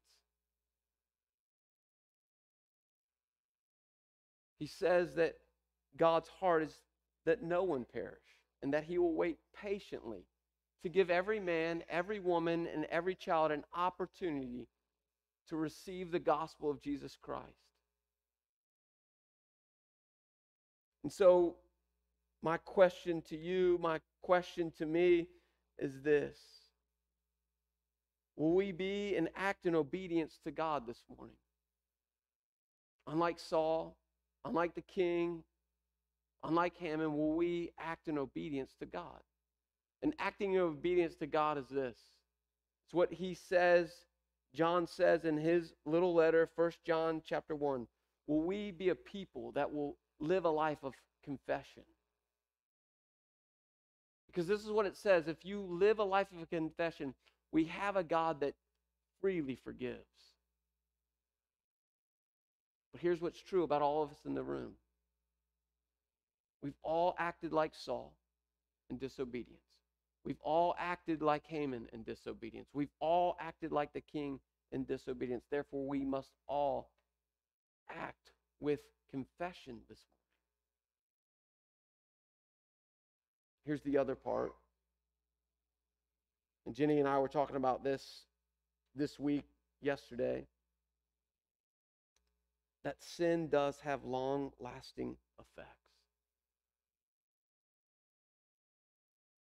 He 4.59 4.67
says 4.67 5.15
that 5.15 5.37
God's 5.97 6.29
heart 6.29 6.65
is 6.65 6.75
that 7.27 7.43
no 7.43 7.63
one 7.63 7.87
perish 7.93 8.19
and 8.63 8.75
that 8.75 8.85
he 8.85 8.99
will 8.99 9.15
wait 9.15 9.39
patiently 9.55 10.25
to 10.83 10.89
give 10.89 11.11
every 11.11 11.39
man, 11.39 11.85
every 11.89 12.19
woman, 12.19 12.67
and 12.67 12.87
every 12.87 13.15
child 13.15 13.53
an 13.53 13.65
opportunity 13.77 14.67
to 15.49 15.57
receive 15.57 16.11
the 16.11 16.19
gospel 16.19 16.71
of 16.71 16.83
Jesus 16.83 17.17
Christ. 17.21 17.45
And 21.05 21.13
so, 21.13 21.57
my 22.43 22.57
question 22.57 23.23
to 23.29 23.37
you, 23.37 23.79
my 23.81 24.01
question 24.23 24.73
to 24.79 24.87
me 24.87 25.29
is 25.79 26.03
this 26.03 26.39
Will 28.37 28.55
we 28.55 28.71
be 28.71 29.17
and 29.17 29.29
act 29.35 29.67
in 29.67 29.75
obedience 29.75 30.39
to 30.45 30.53
God 30.53 30.87
this 30.87 31.03
morning? 31.17 31.35
Unlike 33.09 33.41
Saul, 33.41 33.97
unlike 34.45 34.77
the 34.77 34.83
king, 34.83 35.43
unlike 36.45 36.77
Haman, 36.77 37.17
will 37.17 37.35
we 37.35 37.73
act 37.81 38.07
in 38.07 38.17
obedience 38.17 38.75
to 38.79 38.87
God? 38.87 39.21
And 40.03 40.15
acting 40.21 40.55
in 40.55 40.61
obedience 40.61 41.17
to 41.17 41.27
God 41.27 41.59
is 41.59 41.69
this. 41.69 41.97
It's 42.87 42.95
what 42.95 43.13
he 43.13 43.35
says, 43.35 43.91
John 44.55 44.87
says 44.87 45.25
in 45.25 45.37
his 45.37 45.73
little 45.85 46.15
letter, 46.15 46.49
1 46.55 46.73
John 46.87 47.23
chapter 47.25 47.57
1. 47.57 47.89
Will 48.29 48.43
we 48.43 48.71
be 48.71 48.91
a 48.91 48.95
people 48.95 49.51
that 49.53 49.73
will 49.73 49.97
live 50.21 50.45
a 50.45 50.51
life 50.51 50.85
of 50.85 50.95
confession? 51.25 51.83
Because 54.29 54.47
this 54.47 54.65
is 54.65 54.71
what 54.71 54.87
it 54.87 54.97
says. 54.97 55.27
If 55.27 55.45
you 55.45 55.61
live 55.61 55.99
a 55.99 56.05
life 56.05 56.29
of 56.41 56.49
confession, 56.49 57.15
we 57.51 57.65
have 57.65 57.97
a 57.97 58.05
God 58.05 58.41
that 58.41 58.55
freely 59.21 59.57
forgives. 59.57 60.05
But 62.93 63.01
here's 63.01 63.21
what's 63.21 63.41
true 63.41 63.65
about 63.65 63.83
all 63.83 64.03
of 64.03 64.11
us 64.11 64.21
in 64.25 64.35
the 64.35 64.43
room 64.43 64.75
we've 66.63 66.79
all 66.83 67.15
acted 67.19 67.53
like 67.53 67.73
Saul 67.75 68.15
in 68.91 68.99
disobedience. 68.99 69.63
We've 70.25 70.41
all 70.43 70.75
acted 70.79 71.23
like 71.23 71.47
Haman 71.47 71.89
in 71.93 72.03
disobedience. 72.03 72.69
We've 72.75 72.93
all 73.01 73.37
acted 73.41 73.73
like 73.73 73.93
the 73.93 74.01
king 74.01 74.41
in 74.73 74.85
disobedience. 74.85 75.45
Therefore, 75.51 75.87
we 75.87 76.05
must 76.05 76.31
all 76.49 76.91
act 77.89 78.33
with 78.61 78.81
confession 79.11 79.79
this 79.89 80.01
morning. 80.01 80.18
Here's 83.69 83.83
the 83.83 83.99
other 83.99 84.15
part. 84.15 84.55
And 86.65 86.75
Jenny 86.75 87.01
and 87.01 87.07
I 87.07 87.19
were 87.19 87.29
talking 87.29 87.57
about 87.57 87.85
this 87.85 88.23
this 88.97 89.21
week, 89.21 89.45
yesterday. 89.83 90.47
that 92.83 92.97
sin 93.03 93.49
does 93.49 93.79
have 93.81 94.07
long 94.07 94.53
lasting 94.59 95.15
effects. 95.39 95.69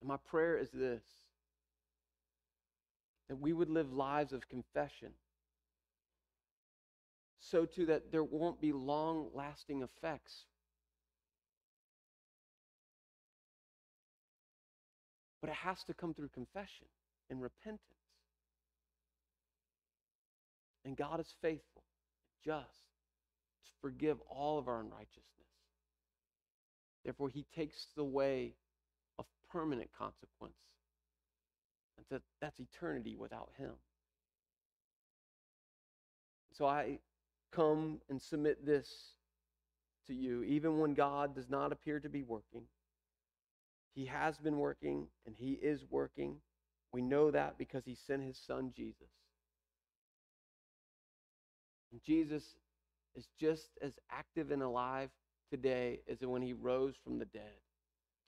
And 0.01 0.09
my 0.09 0.17
prayer 0.17 0.59
is 0.59 0.71
this 0.73 1.05
that 3.29 3.39
we 3.39 3.53
would 3.53 3.71
live 3.71 3.93
lives 3.93 4.33
of 4.33 4.49
confession 4.49 5.11
so 7.39 7.65
too 7.65 7.87
that 7.87 8.11
there 8.11 8.25
won't 8.25 8.61
be 8.61 8.73
long 8.73 9.29
lasting 9.33 9.83
effects. 9.83 10.47
But 15.41 15.51
it 15.51 15.57
has 15.57 15.85
to 15.85 15.95
come 15.95 16.15
through 16.15 16.29
confession 16.29 16.87
and 17.31 17.41
repentance. 17.41 17.83
And 20.85 20.97
God 20.97 21.21
is 21.21 21.35
faithful, 21.43 21.83
just 22.45 22.65
to 23.67 23.71
forgive 23.81 24.19
all 24.29 24.59
of 24.59 24.69
our 24.69 24.81
unrighteousness. 24.81 25.25
Therefore, 27.05 27.29
He 27.29 27.45
takes 27.55 27.89
the 27.97 28.05
way 28.05 28.55
of 29.19 29.27
permanent 29.51 29.91
consequence. 29.97 30.55
And 31.97 32.07
that, 32.11 32.23
that's 32.41 32.59
eternity 32.59 33.17
without 33.17 33.51
Him. 33.59 33.73
So 36.53 36.67
I 36.67 36.99
come 37.53 38.01
and 38.09 38.21
submit 38.21 38.67
this 38.67 39.15
to 40.07 40.15
you, 40.15 40.43
even 40.43 40.79
when 40.79 40.95
God 40.95 41.35
does 41.35 41.49
not 41.49 41.71
appear 41.71 42.01
to 42.01 42.09
be 42.09 42.23
working. 42.23 42.63
He 43.99 44.07
has 44.07 44.39
been 44.39 44.59
working 44.59 45.09
and 45.27 45.35
He 45.37 45.55
is 45.55 45.81
working. 45.91 46.37
We 46.93 47.03
know 47.03 47.33
that 47.33 47.59
because 47.59 47.85
He 47.85 47.97
sent 47.97 48.23
His 48.23 48.39
Son, 48.39 48.73
Jesus. 48.77 49.11
And 51.91 52.01
Jesus 52.07 52.45
is 53.17 53.27
just 53.41 53.71
as 53.83 53.95
active 54.09 54.53
and 54.53 54.63
alive 54.63 55.11
today 55.51 55.99
as 56.09 56.19
when 56.21 56.43
He 56.43 56.53
rose 56.53 56.95
from 57.03 57.19
the 57.19 57.25
dead 57.25 57.59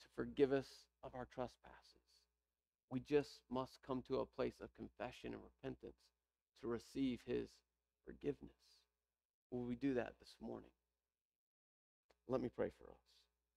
to 0.00 0.06
forgive 0.16 0.52
us 0.52 0.66
of 1.04 1.14
our 1.14 1.28
trespasses. 1.32 1.76
We 2.90 2.98
just 3.08 3.38
must 3.48 3.78
come 3.86 4.02
to 4.08 4.18
a 4.18 4.26
place 4.26 4.60
of 4.60 4.74
confession 4.74 5.34
and 5.34 5.40
repentance 5.62 5.94
to 6.62 6.66
receive 6.66 7.20
His 7.24 7.48
forgiveness. 8.04 8.50
Will 9.52 9.62
we 9.62 9.76
do 9.76 9.94
that 9.94 10.14
this 10.18 10.34
morning? 10.40 10.70
Let 12.26 12.40
me 12.40 12.48
pray 12.48 12.70
for 12.76 12.90
us. 12.90 13.09